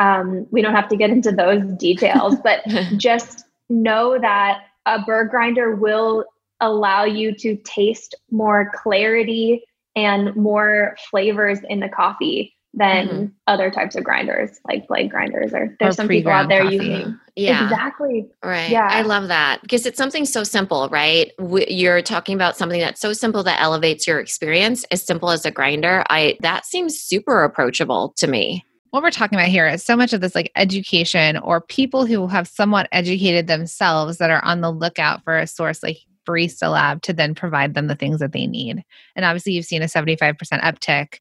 um, 0.00 0.46
we 0.50 0.60
don't 0.60 0.74
have 0.74 0.88
to 0.88 0.96
get 0.96 1.10
into 1.10 1.32
those 1.32 1.62
details 1.78 2.34
but 2.44 2.60
just 2.98 3.44
know 3.70 4.18
that 4.18 4.64
a 4.86 5.00
burr 5.02 5.24
grinder 5.24 5.74
will 5.74 6.24
allow 6.60 7.04
you 7.04 7.34
to 7.34 7.56
taste 7.64 8.14
more 8.30 8.70
clarity 8.74 9.62
and 9.96 10.34
more 10.36 10.96
flavors 11.10 11.58
in 11.68 11.80
the 11.80 11.88
coffee 11.88 12.54
than 12.76 13.06
Mhm. 13.08 13.32
other 13.46 13.70
types 13.70 13.94
of 13.94 14.02
grinders 14.02 14.58
like 14.68 14.86
blade 14.88 15.08
grinders 15.08 15.54
or 15.54 15.76
there's 15.78 15.94
Or 15.94 15.96
some 15.96 16.08
people 16.08 16.32
out 16.32 16.48
there 16.48 16.62
coffee. 16.62 16.74
using 16.76 17.20
yeah. 17.36 17.64
exactly 17.64 18.26
Right. 18.44 18.68
Yeah. 18.70 18.88
I 18.90 19.02
love 19.02 19.28
that 19.28 19.62
because 19.62 19.86
it's 19.86 19.96
something 19.98 20.24
so 20.24 20.42
simple, 20.42 20.88
right? 20.88 21.30
You're 21.38 22.02
talking 22.02 22.34
about 22.34 22.56
something 22.56 22.80
that's 22.80 23.00
so 23.00 23.12
simple 23.12 23.42
that 23.44 23.60
elevates 23.60 24.06
your 24.08 24.18
experience, 24.20 24.84
as 24.90 25.02
simple 25.04 25.30
as 25.30 25.44
a 25.44 25.50
grinder. 25.52 26.04
I 26.10 26.36
that 26.40 26.64
seems 26.66 26.98
super 26.98 27.44
approachable 27.44 28.12
to 28.16 28.26
me. 28.26 28.64
What 28.94 29.02
we're 29.02 29.10
talking 29.10 29.36
about 29.36 29.48
here 29.48 29.66
is 29.66 29.82
so 29.82 29.96
much 29.96 30.12
of 30.12 30.20
this 30.20 30.36
like 30.36 30.52
education 30.54 31.36
or 31.38 31.60
people 31.60 32.06
who 32.06 32.28
have 32.28 32.46
somewhat 32.46 32.88
educated 32.92 33.48
themselves 33.48 34.18
that 34.18 34.30
are 34.30 34.44
on 34.44 34.60
the 34.60 34.70
lookout 34.70 35.24
for 35.24 35.36
a 35.36 35.48
source 35.48 35.82
like 35.82 35.98
barista 36.24 36.70
lab 36.70 37.02
to 37.02 37.12
then 37.12 37.34
provide 37.34 37.74
them 37.74 37.88
the 37.88 37.96
things 37.96 38.20
that 38.20 38.30
they 38.30 38.46
need. 38.46 38.84
And 39.16 39.24
obviously 39.24 39.52
you've 39.52 39.64
seen 39.64 39.82
a 39.82 39.86
75% 39.86 40.36
uptick 40.60 41.18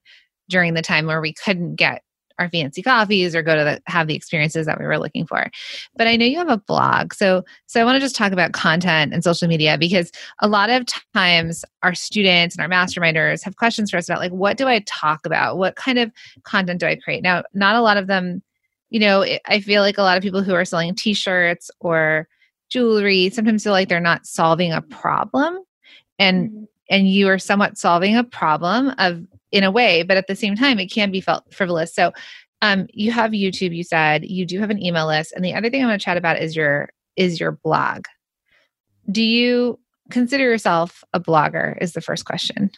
during 0.49 0.75
the 0.75 0.83
time 0.83 1.07
where 1.07 1.19
we 1.19 1.33
couldn't 1.33 1.73
get 1.73 2.03
our 2.39 2.49
fancy 2.49 2.81
coffees 2.81 3.35
or 3.35 3.41
go 3.41 3.55
to 3.55 3.63
the, 3.63 3.81
have 3.87 4.07
the 4.07 4.15
experiences 4.15 4.65
that 4.65 4.79
we 4.79 4.85
were 4.85 4.99
looking 4.99 5.25
for 5.25 5.49
but 5.95 6.07
i 6.07 6.15
know 6.15 6.25
you 6.25 6.37
have 6.37 6.49
a 6.49 6.57
blog 6.57 7.13
so 7.13 7.43
so 7.67 7.81
i 7.81 7.85
want 7.85 7.95
to 7.95 7.99
just 7.99 8.15
talk 8.15 8.31
about 8.31 8.53
content 8.53 9.13
and 9.13 9.23
social 9.23 9.47
media 9.47 9.77
because 9.77 10.11
a 10.39 10.47
lot 10.47 10.69
of 10.69 10.85
times 11.13 11.63
our 11.83 11.93
students 11.93 12.55
and 12.55 12.63
our 12.63 12.69
masterminders 12.69 13.43
have 13.43 13.57
questions 13.57 13.91
for 13.91 13.97
us 13.97 14.07
about 14.07 14.19
like 14.19 14.31
what 14.31 14.57
do 14.57 14.67
i 14.67 14.79
talk 14.85 15.25
about 15.25 15.57
what 15.57 15.75
kind 15.75 15.99
of 15.99 16.11
content 16.43 16.79
do 16.79 16.85
I 16.87 16.95
create? 16.95 17.23
Now, 17.23 17.43
not 17.53 17.75
a 17.75 17.81
lot 17.81 17.97
of 17.97 18.07
them, 18.07 18.41
you 18.89 18.99
know, 18.99 19.25
I 19.47 19.59
feel 19.59 19.81
like 19.81 19.97
a 19.97 20.03
lot 20.03 20.17
of 20.17 20.23
people 20.23 20.43
who 20.43 20.53
are 20.53 20.65
selling 20.65 20.95
t 20.95 21.13
shirts 21.13 21.71
or 21.79 22.27
jewelry 22.69 23.29
sometimes 23.29 23.63
feel 23.63 23.73
like 23.73 23.89
they're 23.89 23.99
not 23.99 24.25
solving 24.25 24.71
a 24.71 24.81
problem. 24.81 25.59
And 26.19 26.49
Mhm. 26.49 26.67
and 26.89 27.09
you 27.09 27.27
are 27.29 27.39
somewhat 27.39 27.77
solving 27.77 28.15
a 28.15 28.23
problem 28.23 28.93
of 28.97 29.25
in 29.53 29.63
a 29.63 29.71
way, 29.71 30.03
but 30.03 30.17
at 30.17 30.27
the 30.27 30.35
same 30.35 30.55
time 30.55 30.79
it 30.79 30.87
can 30.87 31.11
be 31.11 31.21
felt 31.21 31.53
frivolous. 31.53 31.93
So 31.95 32.11
um 32.61 32.87
you 32.91 33.11
have 33.11 33.31
YouTube, 33.31 33.73
you 33.73 33.83
said, 33.83 34.25
you 34.25 34.45
do 34.45 34.59
have 34.59 34.69
an 34.69 34.83
email 34.83 35.07
list. 35.07 35.31
And 35.33 35.45
the 35.45 35.53
other 35.53 35.69
thing 35.69 35.81
I 35.81 35.87
want 35.87 36.01
to 36.01 36.03
chat 36.03 36.17
about 36.17 36.41
is 36.41 36.55
your 36.55 36.89
is 37.15 37.39
your 37.39 37.51
blog. 37.51 38.05
Do 39.09 39.21
you 39.23 39.79
consider 40.09 40.43
yourself 40.43 41.03
a 41.13 41.19
blogger? 41.19 41.77
Is 41.79 41.93
the 41.93 42.01
first 42.01 42.25
question. 42.25 42.71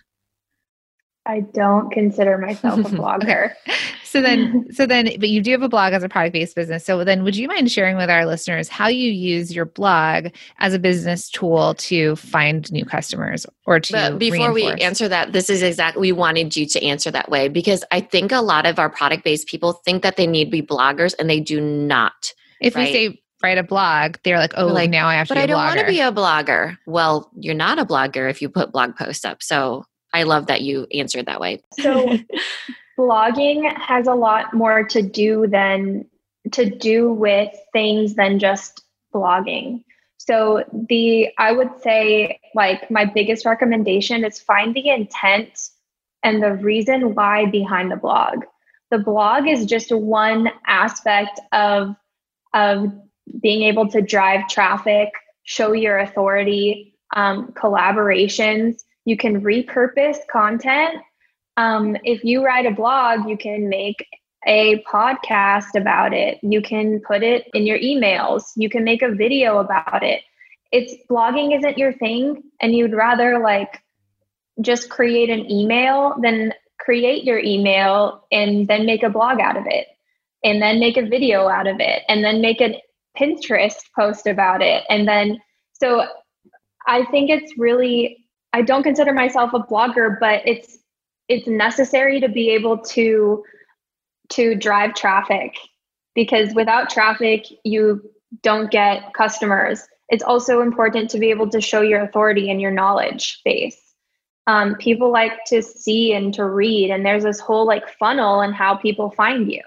I 1.28 1.40
don't 1.40 1.90
consider 1.92 2.38
myself 2.38 2.80
a 2.80 2.84
blogger. 2.90 3.52
okay. 3.68 3.76
so 4.04 4.22
then 4.22 4.68
so 4.72 4.86
then 4.86 5.06
but 5.20 5.30
you 5.30 5.42
do 5.42 5.52
have 5.52 5.62
a 5.64 5.70
blog 5.70 5.94
as 5.94 6.04
a 6.04 6.10
product 6.10 6.34
based 6.34 6.56
business. 6.56 6.86
So 6.86 7.04
then 7.04 7.24
would 7.24 7.36
you 7.36 7.48
mind 7.48 7.72
sharing 7.72 7.98
with 7.98 8.10
our 8.10 8.26
listeners 8.26 8.70
how 8.70 8.88
you 8.88 9.12
use 9.12 9.56
your 9.56 9.66
blog 9.66 10.28
as 10.60 10.74
a 10.74 10.80
business 10.80 11.30
tool 11.30 11.74
to 11.76 12.16
find 12.16 12.72
new 12.72 12.86
customers 12.86 13.46
or 13.66 13.80
to 13.80 13.92
But 13.92 14.20
before 14.20 14.54
reinforce? 14.54 14.76
we 14.76 14.84
answer 14.84 15.08
that, 15.08 15.34
this 15.34 15.50
is 15.50 15.64
exactly 15.64 16.02
we 16.02 16.12
wanted 16.12 16.56
you 16.56 16.66
to 16.68 16.84
answer 16.86 17.10
that 17.12 17.30
way 17.30 17.48
because 17.50 17.84
I 17.92 18.02
think 18.02 18.32
a 18.32 18.42
lot 18.42 18.66
of 18.66 18.78
our 18.78 18.90
product 18.90 19.24
based 19.24 19.48
people 19.48 19.74
think 19.74 20.04
that 20.04 20.18
they 20.18 20.28
need 20.28 20.46
to 20.46 20.52
be 20.52 20.62
bloggers 20.62 21.16
and 21.18 21.30
they 21.30 21.40
do 21.40 21.60
not. 21.60 22.34
if 22.62 22.76
right. 22.76 22.88
we 22.88 22.94
say 22.94 23.22
write 23.44 23.58
a 23.58 23.64
blog, 23.64 24.18
they're 24.24 24.40
like, 24.40 24.54
oh, 24.58 24.68
like, 24.68 24.90
now 24.90 25.08
I 25.08 25.16
have 25.16 25.28
to 25.28 25.34
But 25.34 25.36
be 25.36 25.42
I 25.42 25.44
a 25.44 25.48
don't 25.48 25.58
want 25.58 25.80
to 25.80 25.86
be 25.86 26.00
a 26.00 26.12
blogger. 26.12 26.78
Well, 26.88 27.30
you're 27.38 27.54
not 27.54 27.80
a 27.80 27.86
blogger 27.86 28.30
if 28.30 28.42
you 28.42 28.50
put 28.50 28.72
blog 28.72 28.96
posts 28.96 29.26
up. 29.26 29.44
So 29.44 29.86
I 30.16 30.24
love 30.24 30.48
that 30.48 30.62
you 30.62 30.88
answered 30.94 31.26
that 31.26 31.42
way. 31.42 31.62
So 31.82 32.18
blogging 32.98 33.70
has 33.78 34.08
a 34.08 34.14
lot 34.14 34.54
more 34.54 34.86
to 34.86 35.02
do 35.02 35.46
than 35.46 36.06
to 36.54 36.70
do 36.70 37.12
with 37.12 37.54
things 37.74 38.16
than 38.16 38.40
just 38.40 38.82
blogging. 39.14 39.84
So 40.18 40.64
the 40.72 41.30
I 41.38 41.52
would 41.52 41.82
say 41.82 42.40
like 42.56 42.90
my 42.90 43.04
biggest 43.04 43.46
recommendation 43.46 44.24
is 44.24 44.40
find 44.40 44.74
the 44.74 44.88
intent 44.88 45.70
and 46.24 46.42
the 46.42 46.54
reason 46.54 47.14
why 47.14 47.48
behind 47.48 47.92
the 47.92 47.98
blog. 47.98 48.46
The 48.92 49.00
blog 49.00 49.50
is 49.50 49.66
just 49.66 49.92
one 49.92 50.50
aspect 50.66 51.42
of 51.52 51.94
of 52.54 52.94
being 53.42 53.64
able 53.64 53.90
to 53.90 54.02
drive 54.02 54.48
traffic, 54.48 55.10
show 55.44 55.74
your 55.74 55.98
authority, 55.98 56.96
um, 57.14 57.52
collaborations. 57.52 58.85
You 59.06 59.18
can 59.18 59.42
repurpose 59.42 60.18
content 60.32 60.96
um, 61.58 61.96
if 62.04 62.24
you 62.24 62.44
write 62.44 62.66
a 62.66 62.72
blog, 62.72 63.30
you 63.30 63.38
can 63.38 63.70
make 63.70 64.06
a 64.46 64.84
podcast 64.84 65.76
about 65.76 66.14
it. 66.14 66.38
You 66.44 66.62
can 66.62 67.00
put 67.00 67.24
it 67.24 67.48
in 67.54 67.66
your 67.66 67.80
emails. 67.80 68.44
You 68.56 68.70
can 68.70 68.84
make 68.84 69.02
a 69.02 69.12
video 69.12 69.60
about 69.60 70.04
it. 70.04 70.22
It's 70.72 70.94
blogging 71.10 71.58
isn't 71.58 71.78
your 71.78 71.94
thing, 71.94 72.44
and 72.62 72.76
you'd 72.76 72.94
rather 72.94 73.40
like 73.40 73.82
just 74.62 74.90
create 74.90 75.30
an 75.30 75.50
email 75.50 76.16
than 76.22 76.54
create 76.80 77.24
your 77.24 77.40
email 77.40 78.26
and 78.32 78.68
then 78.68 78.86
make 78.86 79.04
a 79.04 79.10
blog 79.10 79.40
out 79.40 79.58
of 79.58 79.66
it, 79.68 79.88
and 80.44 80.62
then 80.62 80.80
make 80.80 80.98
a 80.98 81.06
video 81.06 81.48
out 81.48 81.68
of 81.68 81.78
it, 81.80 82.04
and 82.10 82.24
then 82.24 82.42
make 82.42 82.62
a 82.62 82.82
Pinterest 83.18 83.78
post 83.98 84.28
about 84.28 84.62
it. 84.62 84.84
And 84.90 85.08
then, 85.08 85.40
so 85.72 86.06
I 86.86 87.06
think 87.06 87.30
it's 87.30 87.58
really, 87.58 88.25
I 88.56 88.62
don't 88.62 88.84
consider 88.84 89.12
myself 89.12 89.52
a 89.54 89.60
blogger, 89.60 90.18
but 90.18 90.42
it's 90.46 90.78
it's 91.28 91.46
necessary 91.46 92.22
to 92.22 92.30
be 92.30 92.52
able 92.52 92.78
to 92.96 93.44
to 94.30 94.56
drive 94.56 94.94
traffic 94.94 95.58
because 96.14 96.54
without 96.56 96.90
traffic 96.90 97.48
you 97.66 98.02
don't 98.42 98.72
get 98.72 99.14
customers. 99.14 99.86
It's 100.08 100.24
also 100.24 100.62
important 100.62 101.10
to 101.10 101.20
be 101.20 101.32
able 101.32 101.50
to 101.50 101.60
show 101.60 101.82
your 101.82 102.02
authority 102.04 102.50
and 102.50 102.62
your 102.62 102.72
knowledge 102.72 103.42
base. 103.44 103.82
Um, 104.48 104.76
people 104.76 105.12
like 105.12 105.34
to 105.48 105.62
see 105.62 106.14
and 106.14 106.34
to 106.36 106.46
read 106.46 106.92
and 106.92 107.06
there's 107.06 107.24
this 107.24 107.42
whole 107.42 107.68
like 107.68 107.90
funnel 108.00 108.40
and 108.40 108.56
how 108.56 108.78
people 108.78 109.12
find 109.12 109.52
you. 109.52 109.64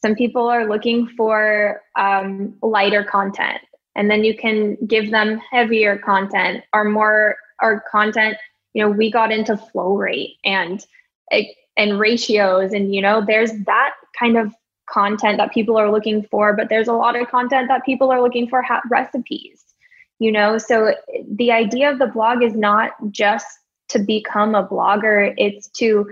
Some 0.00 0.14
people 0.14 0.46
are 0.46 0.68
looking 0.68 1.08
for 1.08 1.82
um, 1.96 2.54
lighter 2.62 3.02
content 3.02 3.62
and 3.96 4.08
then 4.08 4.22
you 4.22 4.36
can 4.36 4.76
give 4.86 5.10
them 5.10 5.40
heavier 5.50 5.98
content 5.98 6.62
or 6.72 6.84
more 6.84 7.36
or 7.62 7.84
content 7.90 8.36
you 8.74 8.82
know 8.82 8.90
we 8.90 9.10
got 9.10 9.32
into 9.32 9.56
flow 9.56 9.96
rate 9.96 10.36
and 10.44 10.86
eh, 11.32 11.44
and 11.76 11.98
ratios 11.98 12.72
and 12.72 12.94
you 12.94 13.00
know 13.00 13.24
there's 13.26 13.52
that 13.66 13.94
kind 14.18 14.36
of 14.36 14.52
content 14.90 15.36
that 15.36 15.52
people 15.52 15.76
are 15.76 15.92
looking 15.92 16.22
for 16.22 16.54
but 16.54 16.68
there's 16.68 16.88
a 16.88 16.92
lot 16.92 17.14
of 17.14 17.28
content 17.28 17.68
that 17.68 17.84
people 17.84 18.10
are 18.10 18.22
looking 18.22 18.48
for 18.48 18.62
ha- 18.62 18.82
recipes 18.90 19.64
you 20.18 20.32
know? 20.32 20.58
So 20.58 20.86
eh, 20.86 20.94
the 21.36 21.52
idea 21.52 21.90
of 21.90 21.98
the 21.98 22.06
blog 22.06 22.42
is 22.42 22.54
not 22.54 22.92
just 23.10 23.46
to 23.88 23.98
become 23.98 24.54
a 24.54 24.66
blogger 24.66 25.32
it's 25.38 25.68
to 25.68 26.10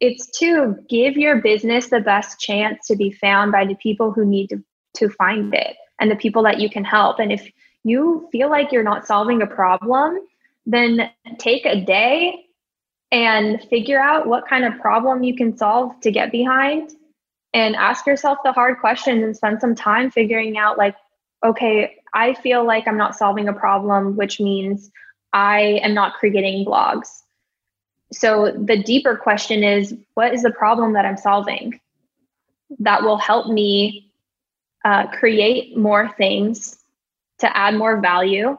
it's 0.00 0.38
to 0.38 0.76
give 0.88 1.18
your 1.18 1.42
business 1.42 1.88
the 1.88 2.00
best 2.00 2.40
chance 2.40 2.86
to 2.86 2.96
be 2.96 3.10
found 3.10 3.52
by 3.52 3.66
the 3.66 3.74
people 3.74 4.12
who 4.12 4.24
need 4.24 4.48
to, 4.48 4.64
to 4.94 5.10
find 5.10 5.52
it 5.52 5.76
and 6.00 6.10
the 6.10 6.16
people 6.16 6.42
that 6.42 6.58
you 6.58 6.70
can 6.70 6.84
help. 6.84 7.18
And 7.18 7.30
if 7.30 7.46
you 7.84 8.26
feel 8.32 8.48
like 8.48 8.72
you're 8.72 8.82
not 8.82 9.06
solving 9.06 9.42
a 9.42 9.46
problem 9.46 10.18
then 10.66 11.10
take 11.38 11.66
a 11.66 11.80
day 11.80 12.46
and 13.12 13.60
figure 13.64 13.98
out 13.98 14.26
what 14.26 14.46
kind 14.46 14.64
of 14.64 14.78
problem 14.80 15.22
you 15.22 15.34
can 15.34 15.56
solve 15.56 15.98
to 16.00 16.10
get 16.10 16.30
behind 16.30 16.92
and 17.52 17.74
ask 17.74 18.06
yourself 18.06 18.38
the 18.44 18.52
hard 18.52 18.78
questions 18.78 19.22
and 19.22 19.36
spend 19.36 19.60
some 19.60 19.74
time 19.74 20.10
figuring 20.10 20.56
out 20.56 20.78
like 20.78 20.94
okay 21.44 21.96
i 22.14 22.34
feel 22.34 22.64
like 22.64 22.86
i'm 22.86 22.96
not 22.96 23.16
solving 23.16 23.48
a 23.48 23.52
problem 23.52 24.16
which 24.16 24.40
means 24.40 24.90
i 25.32 25.80
am 25.82 25.94
not 25.94 26.14
creating 26.14 26.64
blogs. 26.64 27.22
So 28.12 28.50
the 28.52 28.82
deeper 28.82 29.16
question 29.16 29.62
is 29.62 29.94
what 30.14 30.34
is 30.34 30.42
the 30.42 30.50
problem 30.50 30.92
that 30.92 31.04
i'm 31.04 31.16
solving 31.16 31.80
that 32.78 33.02
will 33.02 33.16
help 33.16 33.48
me 33.48 34.12
uh, 34.84 35.08
create 35.08 35.76
more 35.76 36.08
things 36.16 36.78
to 37.38 37.56
add 37.56 37.74
more 37.74 38.00
value 38.00 38.56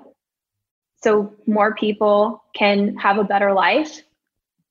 so 1.03 1.33
more 1.47 1.73
people 1.75 2.43
can 2.55 2.95
have 2.97 3.17
a 3.17 3.23
better 3.23 3.53
life 3.53 4.01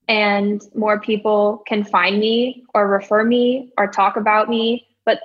and 0.08 0.62
more 0.74 1.00
people 1.00 1.62
can 1.66 1.84
find 1.84 2.18
me 2.18 2.64
or 2.74 2.88
refer 2.88 3.24
me 3.24 3.72
or 3.78 3.86
talk 3.86 4.16
about 4.16 4.48
me. 4.48 4.86
But 5.04 5.20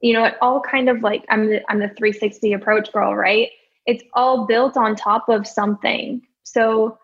you 0.00 0.12
know 0.12 0.24
it 0.24 0.34
all 0.42 0.60
kind 0.60 0.88
of 0.88 1.00
like 1.00 1.24
i'm 1.30 1.46
the 1.46 1.62
i'm 1.70 1.78
the 1.78 1.88
360 1.88 2.52
approach 2.52 2.92
girl 2.92 3.14
right? 3.14 3.48
It's 3.86 4.04
all 4.14 4.46
built 4.46 4.76
on 4.76 4.94
top 4.94 5.28
of 5.28 5.46
something. 5.46 6.22
So 6.44 6.98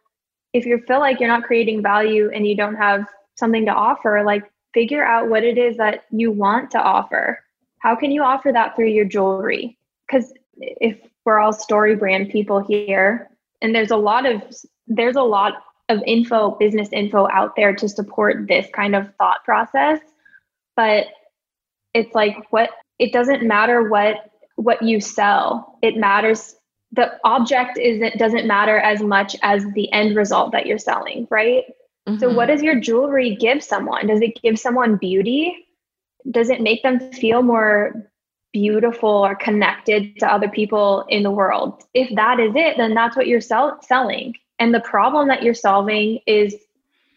if 0.53 0.65
you 0.67 0.79
feel 0.87 1.01
like 1.01 1.19
you're 1.19 1.29
not 1.29 1.45
creating 1.45 1.83
value 1.83 2.31
and 2.33 2.47
you 2.47 2.57
don't 2.57 2.77
have 2.77 3.07
something 3.37 3.65
to 3.67 3.73
offer 3.73 4.23
like 4.25 4.45
figure 4.75 5.05
out 5.05 5.29
what 5.29 5.45
it 5.45 5.59
is 5.59 5.77
that 5.77 6.05
you 6.11 6.31
want 6.31 6.71
to 6.73 6.81
offer. 6.81 7.41
How 7.81 7.97
can 7.97 8.11
you 8.11 8.23
offer 8.23 8.53
that 8.53 8.77
through 8.77 8.89
your 8.89 9.05
jewelry? 9.05 9.79
Because 10.07 10.33
if 10.57 10.99
we're 11.29 11.39
all 11.39 11.53
story 11.53 11.95
brand 11.95 12.31
people 12.31 12.59
here 12.59 13.29
and 13.61 13.75
there's 13.75 13.91
a 13.91 13.97
lot 13.97 14.25
of 14.25 14.43
there's 14.87 15.17
a 15.17 15.23
lot 15.23 15.63
of 15.91 16.01
info, 16.07 16.53
business 16.53 16.89
info 16.91 17.29
out 17.31 17.55
there 17.55 17.75
to 17.75 17.87
support 17.87 18.47
this 18.49 18.67
kind 18.75 18.97
of 18.97 19.15
thought 19.17 19.45
process. 19.45 20.01
But 20.75 21.07
it's 21.93 22.15
like 22.15 22.51
what 22.51 22.71
it 22.99 23.13
doesn't 23.13 23.43
matter 23.43 23.91
what 23.91 24.31
what 24.57 24.81
you 24.81 25.03
sell. 25.03 25.79
It 25.83 25.99
matters 25.99 26.57
the 26.93 27.19
object 27.25 27.77
isn't 27.77 28.17
doesn't 28.17 28.47
matter 28.47 28.79
as 28.79 29.03
much 29.03 29.37
as 29.43 29.67
the 29.75 29.93
end 29.93 30.17
result 30.17 30.53
that 30.53 30.65
you're 30.65 30.79
selling, 30.79 31.29
right? 31.31 31.65
So 32.19 32.31
Mhm. 32.31 32.37
what 32.37 32.47
does 32.47 32.63
your 32.63 32.81
jewelry 32.81 33.37
give 33.37 33.63
someone? 33.63 34.07
Does 34.07 34.23
it 34.23 34.41
give 34.41 34.59
someone 34.59 34.97
beauty? 34.97 35.67
Does 36.31 36.49
it 36.49 36.63
make 36.63 36.83
them 36.83 36.99
feel 37.13 37.43
more 37.43 38.08
beautiful 38.53 39.09
or 39.09 39.35
connected 39.35 40.19
to 40.19 40.33
other 40.33 40.49
people 40.49 41.05
in 41.09 41.23
the 41.23 41.31
world? 41.31 41.85
If 41.95 42.15
that 42.17 42.41
is 42.41 42.53
it, 42.55 42.77
then 42.77 42.95
that's 42.95 43.17
what 43.17 43.27
you're 43.27 43.41
sell- 43.41 43.79
selling. 43.83 44.35
And 44.59 44.75
the 44.75 44.81
problem 44.81 45.29
that 45.29 45.43
you're 45.43 45.55
solving 45.55 46.21
is 46.27 46.55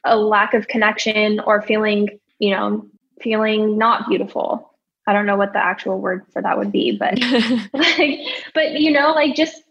a 0.03 0.17
lack 0.17 0.53
of 0.53 0.67
connection 0.67 1.39
or 1.41 1.61
feeling, 1.61 2.19
you 2.39 2.51
know, 2.51 2.85
feeling 3.21 3.77
not 3.77 4.07
beautiful. 4.07 4.71
I 5.07 5.13
don't 5.13 5.25
know 5.25 5.35
what 5.35 5.53
the 5.53 5.63
actual 5.63 5.99
word 5.99 6.25
for 6.31 6.41
that 6.41 6.57
would 6.57 6.71
be, 6.71 6.97
but 6.97 7.19
like, 7.73 8.19
but 8.53 8.79
you 8.79 8.91
know, 8.91 9.11
like 9.11 9.35
just 9.35 9.63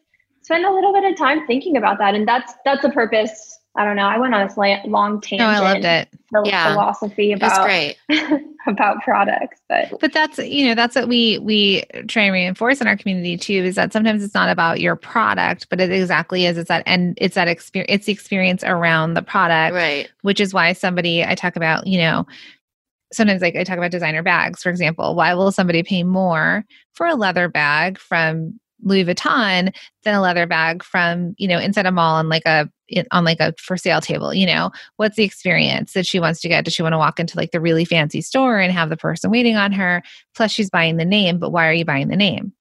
spend 0.43 0.65
a 0.65 0.73
little 0.73 0.93
bit 0.93 1.05
of 1.05 1.17
time 1.17 1.47
thinking 1.47 1.77
about 1.77 1.99
that. 1.99 2.15
And 2.15 2.27
that's 2.27 2.53
that's 2.65 2.83
the 2.83 2.91
purpose. 2.91 3.60
I 3.77 3.85
don't 3.85 3.95
know. 3.97 4.07
I 4.07 4.19
went 4.19 4.35
on 4.35 4.47
this 4.47 4.57
la- 4.57 4.83
long 4.85 5.23
No. 5.33 5.47
I 5.47 5.61
loved 5.61 5.85
it. 5.85 6.09
phil- 6.33 6.43
Yeah. 6.47 6.73
philosophy 6.73 7.35
That's 7.35 7.55
about 7.57 7.65
great. 7.67 7.97
about 8.67 9.01
products, 9.03 9.61
but 9.69 9.93
But 10.01 10.13
that's 10.13 10.39
you 10.39 10.67
know 10.67 10.75
that's 10.75 10.97
what 10.97 11.07
we 11.09 11.39
we 11.39 11.85
try 12.09 12.25
and 12.25 12.33
reinforce 12.33 12.81
in 12.81 12.89
our 12.89 12.97
community 12.97 13.37
too 13.37 13.53
is 13.65 13.77
that 13.77 13.93
sometimes 13.93 14.25
it's 14.25 14.35
not 14.35 14.49
about 14.51 14.81
your 14.81 14.97
product, 14.97 15.69
but 15.71 15.81
it 15.81 15.93
exactly 15.93 16.47
is. 16.47 16.59
It's 16.59 16.69
that 16.69 16.83
and 16.85 17.15
it's 17.21 17.37
that 17.37 17.47
experience. 17.49 17.91
It's 17.93 18.07
the 18.07 18.13
experience 18.13 18.65
around 18.65 19.15
the 19.15 19.23
product, 19.23 19.75
Right. 19.75 20.11
which 20.23 20.41
is 20.41 20.53
why 20.53 20.73
somebody 20.73 21.25
I 21.25 21.35
talk 21.37 21.55
about 21.57 21.87
you 21.87 21.99
know 21.99 22.27
sometimes 23.13 23.41
like 23.43 23.57
I 23.57 23.65
talk 23.65 23.79
about 23.79 23.91
designer 23.93 24.23
bags 24.23 24.63
for 24.63 24.71
example. 24.71 25.15
Why 25.15 25.35
will 25.35 25.53
somebody 25.53 25.83
pay 25.85 26.03
more 26.03 26.65
for 26.95 27.07
a 27.07 27.15
leather 27.15 27.49
bag 27.49 27.99
from 27.99 28.59
Louis 28.83 29.05
Vuitton 29.05 29.75
than 30.05 30.15
a 30.15 30.21
leather 30.21 30.47
bag 30.47 30.83
from 30.83 31.35
you 31.39 31.49
know 31.49 31.59
inside 31.59 31.87
a 31.87 31.93
mall 31.93 32.17
on 32.17 32.29
like 32.29 32.45
a 32.47 32.69
on 33.13 33.25
like 33.25 33.41
a 33.41 33.55
for 33.59 33.77
sale 33.77 34.01
table 34.01 34.35
you 34.35 34.47
know? 34.47 34.71
What's 34.97 35.17
the 35.17 35.25
experience 35.25 35.93
that 35.93 36.07
she 36.07 36.21
wants 36.21 36.41
to 36.41 36.49
get? 36.49 36.65
Does 36.65 36.75
she 36.75 36.83
want 36.83 36.93
to 36.93 36.99
walk 36.99 37.21
into 37.21 37.37
like 37.37 37.51
the 37.51 37.61
really 37.61 37.85
fancy 37.85 38.21
store 38.21 38.59
and 38.59 38.73
have 38.73 38.89
the 38.89 38.97
person 38.97 39.31
waiting 39.31 39.57
on 39.57 39.73
her? 39.73 40.03
Plus 40.35 40.51
she's 40.51 40.71
buying 40.71 40.97
the 40.97 41.05
name 41.05 41.39
but 41.39 41.51
why 41.51 41.67
are 41.69 41.75
you 41.75 41.85
buying 41.85 42.09
the 42.09 42.17
name? 42.17 42.53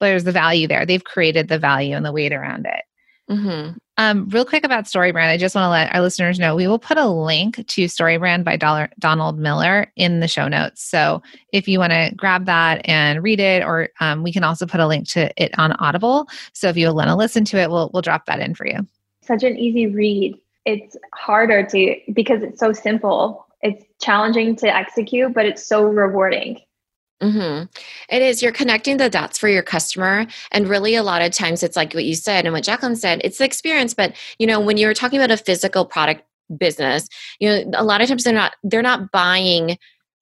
There's 0.00 0.24
the 0.24 0.32
value 0.32 0.68
there. 0.68 0.84
They've 0.84 1.04
created 1.04 1.48
the 1.48 1.58
value 1.58 1.96
and 1.96 2.04
the 2.04 2.12
weight 2.12 2.32
around 2.32 2.66
it. 2.66 2.84
Hmm 3.32 3.78
Um, 3.96 4.28
real 4.30 4.44
quick 4.44 4.64
about 4.64 4.84
StoryBrand, 4.84 5.28
I 5.28 5.36
just 5.36 5.54
want 5.54 5.66
to 5.66 5.70
let 5.70 5.94
our 5.94 6.00
listeners 6.00 6.38
know 6.38 6.56
we 6.56 6.66
will 6.66 6.80
put 6.80 6.98
a 6.98 7.06
link 7.06 7.64
to 7.66 7.84
StoryBrand 7.84 8.42
by 8.42 8.56
Dollar, 8.56 8.90
Donald 8.98 9.38
Miller 9.38 9.92
in 9.94 10.18
the 10.18 10.26
show 10.26 10.48
notes. 10.48 10.82
So 10.82 11.22
if 11.52 11.68
you 11.68 11.78
want 11.78 11.92
to 11.92 12.12
grab 12.16 12.46
that 12.46 12.80
and 12.88 13.22
read 13.22 13.38
it, 13.38 13.62
or 13.62 13.90
um, 14.00 14.24
we 14.24 14.32
can 14.32 14.42
also 14.42 14.66
put 14.66 14.80
a 14.80 14.88
link 14.88 15.08
to 15.10 15.30
it 15.42 15.56
on 15.58 15.72
Audible. 15.78 16.28
So 16.52 16.68
if 16.68 16.76
you 16.76 16.92
want 16.92 17.08
to 17.08 17.14
listen 17.14 17.44
to 17.46 17.58
it, 17.58 17.70
we'll 17.70 17.90
we'll 17.92 18.02
drop 18.02 18.26
that 18.26 18.40
in 18.40 18.54
for 18.54 18.66
you. 18.66 18.86
Such 19.22 19.44
an 19.44 19.56
easy 19.56 19.86
read. 19.86 20.36
It's 20.64 20.96
harder 21.14 21.64
to 21.66 21.96
because 22.12 22.42
it's 22.42 22.58
so 22.58 22.72
simple. 22.72 23.46
It's 23.62 23.84
challenging 24.00 24.56
to 24.56 24.74
execute, 24.74 25.32
but 25.32 25.46
it's 25.46 25.64
so 25.64 25.84
rewarding. 25.84 26.60
Mm-hmm. 27.22 27.64
It 28.08 28.22
is. 28.22 28.42
You're 28.42 28.52
connecting 28.52 28.96
the 28.96 29.08
dots 29.08 29.38
for 29.38 29.48
your 29.48 29.62
customer. 29.62 30.26
And 30.50 30.68
really, 30.68 30.94
a 30.94 31.02
lot 31.02 31.22
of 31.22 31.32
times 31.32 31.62
it's 31.62 31.76
like 31.76 31.94
what 31.94 32.04
you 32.04 32.14
said 32.14 32.44
and 32.44 32.52
what 32.52 32.64
Jacqueline 32.64 32.96
said 32.96 33.20
it's 33.24 33.38
the 33.38 33.44
experience. 33.44 33.94
But, 33.94 34.14
you 34.38 34.46
know, 34.46 34.60
when 34.60 34.76
you're 34.76 34.94
talking 34.94 35.18
about 35.18 35.30
a 35.30 35.42
physical 35.42 35.86
product 35.86 36.22
business, 36.58 37.08
you 37.38 37.48
know, 37.48 37.70
a 37.74 37.84
lot 37.84 38.00
of 38.02 38.08
times 38.08 38.24
they're 38.24 38.34
not, 38.34 38.54
they're 38.62 38.82
not 38.82 39.10
buying 39.10 39.78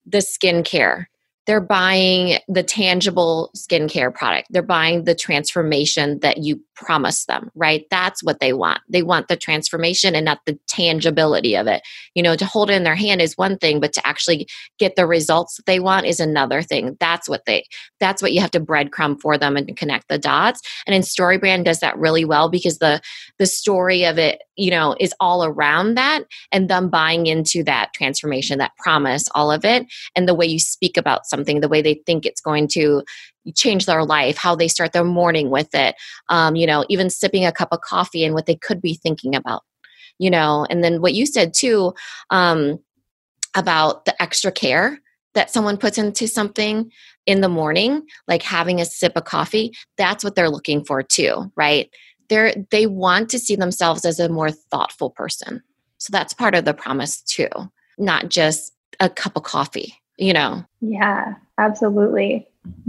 the 0.07 0.19
skincare 0.19 1.07
they're 1.47 1.61
buying 1.61 2.39
the 2.49 2.63
tangible 2.63 3.51
skincare 3.57 4.15
product. 4.15 4.49
They're 4.51 4.63
buying 4.63 5.05
the 5.05 5.15
transformation 5.15 6.21
that 6.21 6.39
you 6.39 6.61
promise 6.75 7.25
them, 7.27 7.51
right? 7.55 7.87
That's 7.91 8.23
what 8.23 8.41
they 8.41 8.53
want. 8.53 8.81
They 8.89 9.03
want 9.03 9.29
the 9.29 9.37
transformation 9.37 10.15
and 10.15 10.25
not 10.25 10.41
the 10.47 10.59
tangibility 10.69 11.57
of 11.57 11.67
it. 11.67 11.83
You 12.15 12.23
know, 12.23 12.37
to 12.37 12.47
hold 12.47 12.71
it 12.71 12.75
in 12.75 12.85
their 12.85 12.95
hand 12.95 13.21
is 13.21 13.37
one 13.37 13.59
thing, 13.59 13.81
but 13.81 13.93
to 13.95 14.07
actually 14.07 14.49
get 14.79 14.97
the 14.97 15.07
results 15.07 15.57
that 15.57 15.67
they 15.67 15.81
want 15.81 16.07
is 16.07 16.21
another 16.21 16.63
thing. 16.63 16.97
That's 17.01 17.29
what 17.29 17.45
they 17.45 17.65
that's 18.01 18.23
what 18.23 18.33
you 18.33 18.41
have 18.41 18.51
to 18.53 18.61
breadcrumb 18.61 19.21
for 19.21 19.39
them 19.39 19.57
and 19.57 19.77
connect 19.77 20.09
the 20.09 20.19
dots. 20.19 20.61
And 20.87 20.95
in 20.95 21.03
StoryBrand 21.03 21.65
does 21.65 21.81
that 21.81 21.99
really 21.99 22.25
well 22.25 22.49
because 22.49 22.79
the 22.79 23.01
the 23.39 23.47
story 23.47 24.05
of 24.05 24.19
it, 24.19 24.43
you 24.57 24.71
know, 24.71 24.97
is 25.01 25.15
all 25.21 25.45
around 25.45 25.95
that 25.97 26.25
and 26.53 26.69
them 26.69 26.89
buying 26.89 27.27
into 27.27 27.65
that 27.65 27.93
transformation, 27.95 28.59
that 28.59 28.77
promise, 28.77 29.25
all 29.35 29.51
of 29.51 29.65
it, 29.65 29.87
and 30.15 30.29
the 30.29 30.35
way 30.35 30.47
you 30.47 30.59
speak 30.59 30.97
about 30.97 31.27
something, 31.33 31.61
the 31.61 31.69
way 31.69 31.83
they 31.83 31.95
think 32.07 32.25
it's 32.25 32.41
going 32.41 32.69
to 32.69 33.03
change 33.57 33.87
their 33.87 34.05
life, 34.05 34.37
how 34.37 34.55
they 34.55 34.69
start 34.69 34.93
their 34.93 35.05
morning 35.05 35.51
with 35.51 35.75
it, 35.75 35.97
um, 36.29 36.55
you 36.55 36.67
know, 36.67 36.85
even 36.89 37.11
sipping 37.11 37.45
a 37.45 37.51
cup 37.51 37.71
of 37.73 37.81
coffee 37.81 38.25
and 38.25 38.35
what 38.35 38.47
they 38.47 38.55
could 38.55 38.81
be 38.81 38.95
thinking 38.95 39.35
about, 39.35 39.63
you 40.19 40.31
know, 40.31 40.67
and 40.71 40.85
then 40.85 41.01
what 41.01 41.15
you 41.15 41.27
said 41.27 41.53
too 41.53 41.93
um, 42.31 42.79
about 43.57 44.05
the 44.05 44.23
extra 44.23 44.53
care 44.53 45.01
that 45.35 45.51
someone 45.51 45.79
puts 45.79 45.99
into 45.99 46.29
something 46.29 46.93
in 47.27 47.41
the 47.41 47.49
morning, 47.49 48.03
like 48.29 48.43
having 48.43 48.81
a 48.81 48.85
sip 48.85 49.13
of 49.17 49.25
coffee, 49.25 49.73
that's 49.97 50.23
what 50.23 50.35
they're 50.35 50.51
looking 50.51 50.85
for 50.85 51.03
too, 51.03 51.51
right? 51.57 51.91
They're 52.29 52.55
they 52.71 52.87
want 52.87 53.31
to 53.31 53.39
see 53.39 53.57
themselves 53.57 54.05
as 54.05 54.21
a 54.21 54.29
more 54.29 54.51
thoughtful 54.51 55.11
person. 55.11 55.63
So 55.99 56.11
that's 56.13 56.35
part 56.35 56.55
of 56.55 56.65
the 56.65 56.75
promise 56.75 57.23
too, 57.23 57.49
not 57.99 58.29
just 58.29 58.73
a 59.01 59.09
cup 59.09 59.37
of 59.37 59.43
coffee 59.43 60.02
you 60.19 60.33
know. 60.33 60.65
Yeah, 60.81 61.35
absolutely. 61.59 62.47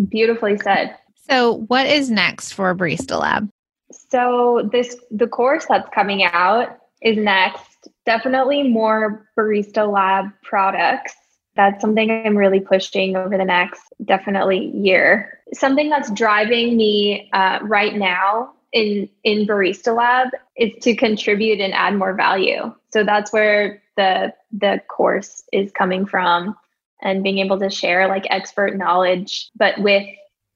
Beautifully 0.10 0.58
said. 0.58 0.96
So, 1.30 1.66
what 1.68 1.88
is 1.88 2.12
next 2.12 2.54
for 2.54 2.76
Barista 2.76 3.20
Lab? 3.20 3.50
So, 3.92 4.70
this 4.72 4.98
the 5.12 5.28
course 5.28 5.66
that's 5.68 5.90
coming 5.94 6.24
out 6.24 6.78
is 7.02 7.18
next. 7.18 7.88
Definitely 8.06 8.64
more 8.64 9.28
Barista 9.38 9.92
Lab 9.92 10.26
products. 10.44 11.14
That's 11.56 11.82
something 11.82 12.10
I'm 12.10 12.38
really 12.38 12.60
pushing 12.60 13.16
over 13.16 13.38
the 13.38 13.46
next 13.46 13.82
definitely 14.04 14.72
year. 14.76 15.40
Something 15.54 15.90
that's 15.90 16.12
driving 16.12 16.76
me 16.76 17.30
uh, 17.34 17.60
right 17.62 17.96
now 17.96 18.54
in 18.74 19.08
in 19.24 19.46
Barista 19.48 19.96
Lab 19.96 20.30
is 20.58 20.72
to 20.82 20.96
contribute 20.96 21.62
and 21.62 21.74
add 21.74 21.96
more 21.96 22.14
value. 22.14 22.74
So 22.92 23.04
that's 23.04 23.32
where 23.32 23.82
the 23.96 24.34
the 24.52 24.82
course 24.90 25.44
is 25.52 25.72
coming 25.72 26.06
from 26.06 26.56
and 27.04 27.24
being 27.24 27.38
able 27.38 27.60
to 27.60 27.70
share 27.70 28.08
like 28.08 28.26
expert 28.30 28.78
knowledge, 28.78 29.50
but 29.56 29.78
with 29.80 30.04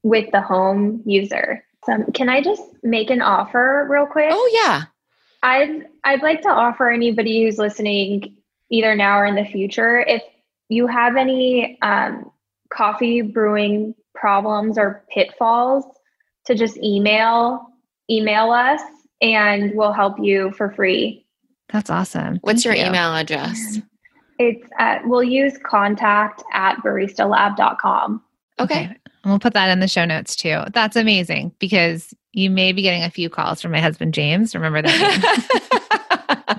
with 0.02 0.30
the 0.32 0.40
home 0.40 1.02
user. 1.04 1.64
So 1.84 2.04
can 2.14 2.28
I 2.28 2.40
just 2.42 2.62
make 2.82 3.10
an 3.10 3.22
offer 3.22 3.86
real 3.88 4.06
quick? 4.06 4.30
Oh 4.32 4.50
yeah. 4.52 4.84
I'd 5.42 5.86
I'd 6.04 6.22
like 6.22 6.42
to 6.42 6.48
offer 6.48 6.90
anybody 6.90 7.44
who's 7.44 7.58
listening 7.58 8.36
either 8.70 8.96
now 8.96 9.18
or 9.18 9.26
in 9.26 9.36
the 9.36 9.44
future 9.44 10.00
if 10.00 10.22
you 10.68 10.86
have 10.86 11.16
any 11.16 11.80
um, 11.80 12.30
coffee 12.70 13.22
brewing 13.22 13.94
problems 14.14 14.76
or 14.76 15.04
pitfalls 15.10 15.84
to 16.46 16.54
just 16.54 16.76
email 16.78 17.66
email 18.10 18.50
us 18.50 18.80
and 19.20 19.72
we'll 19.74 19.92
help 19.92 20.16
you 20.18 20.50
for 20.52 20.70
free. 20.72 21.26
That's 21.70 21.90
awesome. 21.90 22.38
What's 22.40 22.62
Thank 22.62 22.76
your 22.76 22.84
you. 22.84 22.90
email 22.90 23.14
address? 23.14 23.80
It's 24.38 24.68
at, 24.78 25.06
we'll 25.06 25.24
use 25.24 25.58
contact 25.64 26.42
at 26.52 26.76
baristalab.com. 26.76 28.22
Okay. 28.60 28.84
okay. 28.84 28.96
We'll 29.24 29.38
put 29.38 29.54
that 29.54 29.70
in 29.70 29.80
the 29.80 29.88
show 29.88 30.04
notes 30.04 30.36
too. 30.36 30.62
That's 30.72 30.96
amazing 30.96 31.52
because 31.58 32.14
you 32.32 32.50
may 32.50 32.72
be 32.72 32.82
getting 32.82 33.02
a 33.02 33.10
few 33.10 33.28
calls 33.28 33.60
from 33.60 33.72
my 33.72 33.80
husband 33.80 34.14
James. 34.14 34.54
Remember 34.54 34.80
that. 34.80 35.64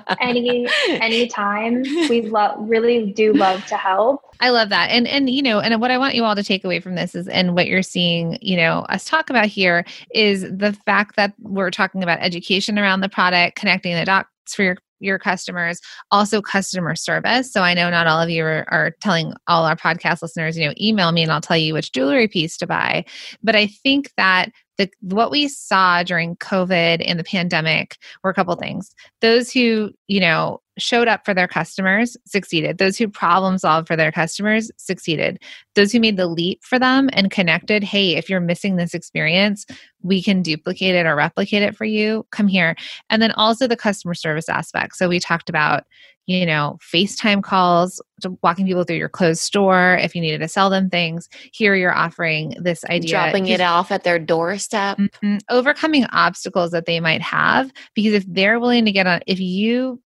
any 0.21 0.67
anytime. 0.87 1.83
We 2.09 2.23
love 2.23 2.55
really 2.59 3.11
do 3.11 3.33
love 3.33 3.65
to 3.67 3.77
help. 3.77 4.21
I 4.39 4.49
love 4.49 4.69
that. 4.69 4.89
And 4.89 5.07
and 5.07 5.29
you 5.29 5.41
know, 5.41 5.59
and 5.59 5.79
what 5.81 5.91
I 5.91 5.97
want 5.97 6.15
you 6.15 6.23
all 6.23 6.35
to 6.35 6.43
take 6.43 6.63
away 6.63 6.79
from 6.79 6.95
this 6.95 7.15
is 7.15 7.27
and 7.27 7.55
what 7.55 7.67
you're 7.67 7.83
seeing, 7.83 8.37
you 8.41 8.57
know, 8.57 8.79
us 8.89 9.05
talk 9.05 9.29
about 9.29 9.45
here 9.45 9.85
is 10.13 10.41
the 10.43 10.73
fact 10.85 11.15
that 11.15 11.33
we're 11.39 11.71
talking 11.71 12.03
about 12.03 12.19
education 12.19 12.77
around 12.77 13.01
the 13.01 13.09
product, 13.09 13.55
connecting 13.55 13.95
the 13.95 14.05
dots 14.05 14.29
for 14.47 14.63
your 14.63 14.77
your 14.99 15.19
customers, 15.19 15.79
also 16.12 16.41
customer 16.41 16.95
service. 16.95 17.51
So 17.51 17.62
I 17.62 17.73
know 17.73 17.89
not 17.89 18.07
all 18.07 18.21
of 18.21 18.29
you 18.29 18.43
are, 18.43 18.65
are, 18.69 18.91
telling 19.01 19.33
all 19.47 19.65
our 19.65 19.75
podcast 19.75 20.21
listeners, 20.21 20.57
you 20.57 20.67
know, 20.67 20.73
email 20.79 21.12
me 21.12 21.23
and 21.23 21.31
I'll 21.31 21.41
tell 21.41 21.57
you 21.57 21.73
which 21.73 21.91
jewelry 21.91 22.27
piece 22.27 22.57
to 22.57 22.67
buy. 22.67 23.05
But 23.41 23.55
I 23.55 23.67
think 23.67 24.12
that 24.17 24.51
the 24.79 24.89
what 25.01 25.29
we 25.29 25.47
saw 25.47 26.01
during 26.01 26.37
COVID 26.37 27.03
and 27.05 27.19
the 27.19 27.23
pandemic 27.23 27.97
were 28.23 28.31
a 28.31 28.33
couple 28.33 28.55
things. 28.55 28.95
Those 29.19 29.51
who, 29.51 29.91
you 30.07 30.21
know, 30.21 30.61
showed 30.77 31.09
up 31.09 31.25
for 31.25 31.33
their 31.33 31.47
customers 31.47 32.15
succeeded. 32.25 32.77
Those 32.77 32.97
who 32.97 33.09
problem 33.09 33.57
solved 33.57 33.87
for 33.87 33.97
their 33.97 34.13
customers 34.13 34.71
succeeded. 34.77 35.43
Those 35.75 35.91
who 35.91 35.99
made 35.99 36.15
the 36.15 36.27
leap 36.27 36.63
for 36.63 36.79
them 36.79 37.09
and 37.11 37.29
connected, 37.29 37.83
hey, 37.83 38.15
if 38.15 38.29
you're 38.29 38.39
missing 38.39 38.77
this 38.77 38.93
experience, 38.93 39.65
we 40.01 40.23
can 40.23 40.41
duplicate 40.41 40.95
it 40.95 41.05
or 41.05 41.15
replicate 41.15 41.63
it 41.63 41.75
for 41.75 41.85
you. 41.85 42.25
Come 42.31 42.47
here. 42.47 42.77
And 43.09 43.21
then 43.21 43.33
also 43.33 43.67
the 43.67 43.75
customer 43.75 44.13
service 44.13 44.47
aspect. 44.47 44.95
So 44.95 45.09
we 45.09 45.19
talked 45.19 45.49
about, 45.49 45.83
you 46.29 46.45
know, 46.45 46.77
FaceTime 46.93 47.41
calls, 47.41 47.99
walking 48.43 48.67
people 48.67 48.83
through 48.83 48.97
your 48.97 49.09
closed 49.09 49.41
store 49.41 49.97
if 49.99 50.13
you 50.13 50.21
needed 50.21 50.41
to 50.41 50.47
sell 50.47 50.69
them 50.69 50.87
things. 50.87 51.27
Here 51.51 51.73
you're 51.73 51.95
offering 51.95 52.55
this 52.61 52.85
idea. 52.85 53.09
Dropping 53.09 53.47
it 53.47 53.61
off 53.61 53.91
at 53.91 54.03
their 54.03 54.19
doorstep. 54.19 54.99
Mm-hmm, 54.99 55.37
overcoming 55.49 56.05
obstacles 56.11 56.69
that 56.69 56.85
they 56.85 56.99
might 56.99 57.23
have. 57.23 57.73
Because 57.95 58.13
if 58.13 58.25
they're 58.27 58.59
willing 58.59 58.85
to 58.85 58.91
get 58.91 59.07
on, 59.07 59.21
if 59.25 59.39
you 59.39 60.03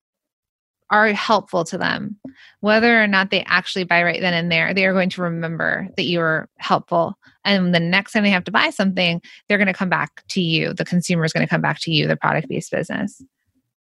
are 0.89 1.09
helpful 1.09 1.65
to 1.65 1.77
them, 1.77 2.17
whether 2.61 3.03
or 3.03 3.07
not 3.07 3.29
they 3.29 3.43
actually 3.43 3.83
buy 3.83 4.01
right 4.01 4.21
then 4.21 4.33
and 4.33 4.49
there, 4.49 4.73
they 4.73 4.85
are 4.85 4.93
going 4.93 5.09
to 5.09 5.23
remember 5.23 5.89
that 5.97 6.03
you 6.03 6.19
were 6.19 6.47
helpful. 6.57 7.17
And 7.43 7.75
the 7.75 7.81
next 7.81 8.13
time 8.13 8.23
they 8.23 8.29
have 8.29 8.45
to 8.45 8.51
buy 8.51 8.69
something, 8.69 9.21
they're 9.49 9.57
going 9.57 9.67
to 9.67 9.73
come 9.73 9.89
back 9.89 10.23
to 10.29 10.41
you. 10.41 10.73
The 10.73 10.85
consumer 10.85 11.25
is 11.25 11.33
going 11.33 11.45
to 11.45 11.49
come 11.49 11.61
back 11.61 11.81
to 11.81 11.91
you, 11.91 12.07
the 12.07 12.15
product 12.15 12.47
based 12.47 12.71
business. 12.71 13.21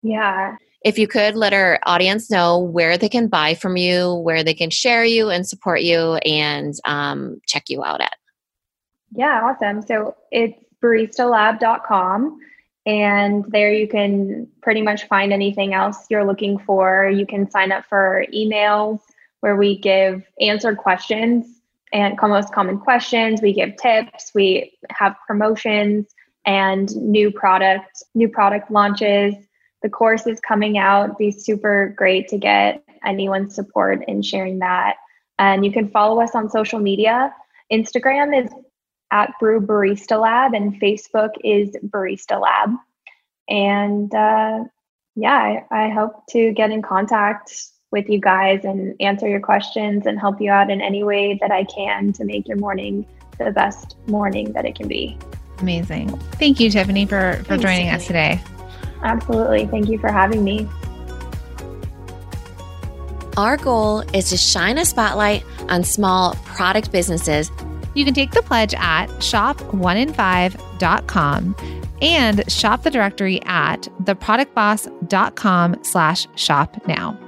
Yeah. 0.02 0.56
If 0.84 0.98
you 0.98 1.06
could 1.06 1.36
let 1.36 1.52
our 1.52 1.78
audience 1.84 2.30
know 2.30 2.58
where 2.58 2.98
they 2.98 3.08
can 3.08 3.28
buy 3.28 3.54
from 3.54 3.76
you, 3.76 4.14
where 4.14 4.42
they 4.42 4.54
can 4.54 4.70
share 4.70 5.04
you 5.04 5.30
and 5.30 5.46
support 5.46 5.82
you 5.82 6.14
and 6.26 6.74
um, 6.84 7.40
check 7.46 7.64
you 7.68 7.84
out 7.84 8.00
at. 8.00 8.16
Yeah, 9.12 9.40
awesome. 9.42 9.82
So 9.82 10.16
it's 10.30 10.58
baristalab.com. 10.82 12.38
And 12.84 13.44
there 13.48 13.72
you 13.72 13.86
can 13.86 14.48
pretty 14.60 14.82
much 14.82 15.06
find 15.06 15.32
anything 15.32 15.72
else 15.72 16.06
you're 16.10 16.26
looking 16.26 16.58
for. 16.58 17.08
You 17.08 17.26
can 17.26 17.48
sign 17.48 17.70
up 17.70 17.84
for 17.88 18.24
emails 18.34 19.00
where 19.40 19.56
we 19.56 19.78
give 19.78 20.24
answered 20.40 20.78
questions 20.78 21.46
and 21.92 22.18
most 22.20 22.52
common 22.52 22.78
questions. 22.78 23.40
We 23.40 23.52
give 23.52 23.76
tips. 23.76 24.32
We 24.34 24.72
have 24.90 25.14
promotions 25.26 26.06
and 26.44 26.94
new 26.96 27.30
product, 27.30 28.02
new 28.14 28.28
product 28.28 28.70
launches 28.70 29.34
the 29.82 29.88
course 29.88 30.26
is 30.26 30.40
coming 30.40 30.78
out. 30.78 31.18
Be 31.18 31.30
super 31.30 31.94
great 31.96 32.28
to 32.28 32.38
get 32.38 32.82
anyone's 33.04 33.54
support 33.54 34.04
in 34.08 34.22
sharing 34.22 34.60
that. 34.60 34.96
And 35.38 35.64
you 35.64 35.72
can 35.72 35.88
follow 35.90 36.20
us 36.20 36.34
on 36.34 36.50
social 36.50 36.78
media. 36.78 37.34
Instagram 37.72 38.44
is 38.44 38.50
at 39.10 39.30
Brew 39.40 39.60
Barista 39.60 40.20
Lab, 40.20 40.54
and 40.54 40.80
Facebook 40.80 41.30
is 41.44 41.76
Barista 41.86 42.40
Lab. 42.40 42.70
And 43.48 44.14
uh, 44.14 44.64
yeah, 45.16 45.62
I, 45.70 45.86
I 45.86 45.88
hope 45.90 46.26
to 46.30 46.52
get 46.52 46.70
in 46.70 46.80
contact 46.82 47.52
with 47.90 48.08
you 48.08 48.20
guys 48.20 48.64
and 48.64 48.94
answer 49.00 49.28
your 49.28 49.40
questions 49.40 50.06
and 50.06 50.18
help 50.18 50.40
you 50.40 50.50
out 50.50 50.70
in 50.70 50.80
any 50.80 51.04
way 51.04 51.38
that 51.40 51.50
I 51.50 51.64
can 51.64 52.12
to 52.14 52.24
make 52.24 52.48
your 52.48 52.56
morning 52.56 53.06
the 53.38 53.50
best 53.50 53.96
morning 54.06 54.52
that 54.52 54.64
it 54.64 54.74
can 54.74 54.88
be. 54.88 55.18
Amazing. 55.58 56.08
Thank 56.38 56.58
you, 56.58 56.70
Tiffany, 56.70 57.06
for, 57.06 57.34
for 57.38 57.44
Thanks, 57.44 57.62
joining 57.62 57.90
Tiffany. 57.90 57.96
us 57.96 58.06
today. 58.06 58.51
Absolutely. 59.02 59.66
Thank 59.66 59.88
you 59.88 59.98
for 59.98 60.10
having 60.10 60.42
me. 60.44 60.68
Our 63.36 63.56
goal 63.56 64.00
is 64.12 64.30
to 64.30 64.36
shine 64.36 64.78
a 64.78 64.84
spotlight 64.84 65.44
on 65.68 65.84
small 65.84 66.34
product 66.44 66.90
businesses. 66.92 67.50
You 67.94 68.04
can 68.04 68.14
take 68.14 68.32
the 68.32 68.42
pledge 68.42 68.74
at 68.74 69.06
shop1in5.com 69.06 71.56
and 72.02 72.52
shop 72.52 72.82
the 72.82 72.90
directory 72.90 73.40
at 73.44 73.88
theproductboss.com 74.02 75.82
slash 75.82 76.26
shop 76.34 76.86
now. 76.86 77.18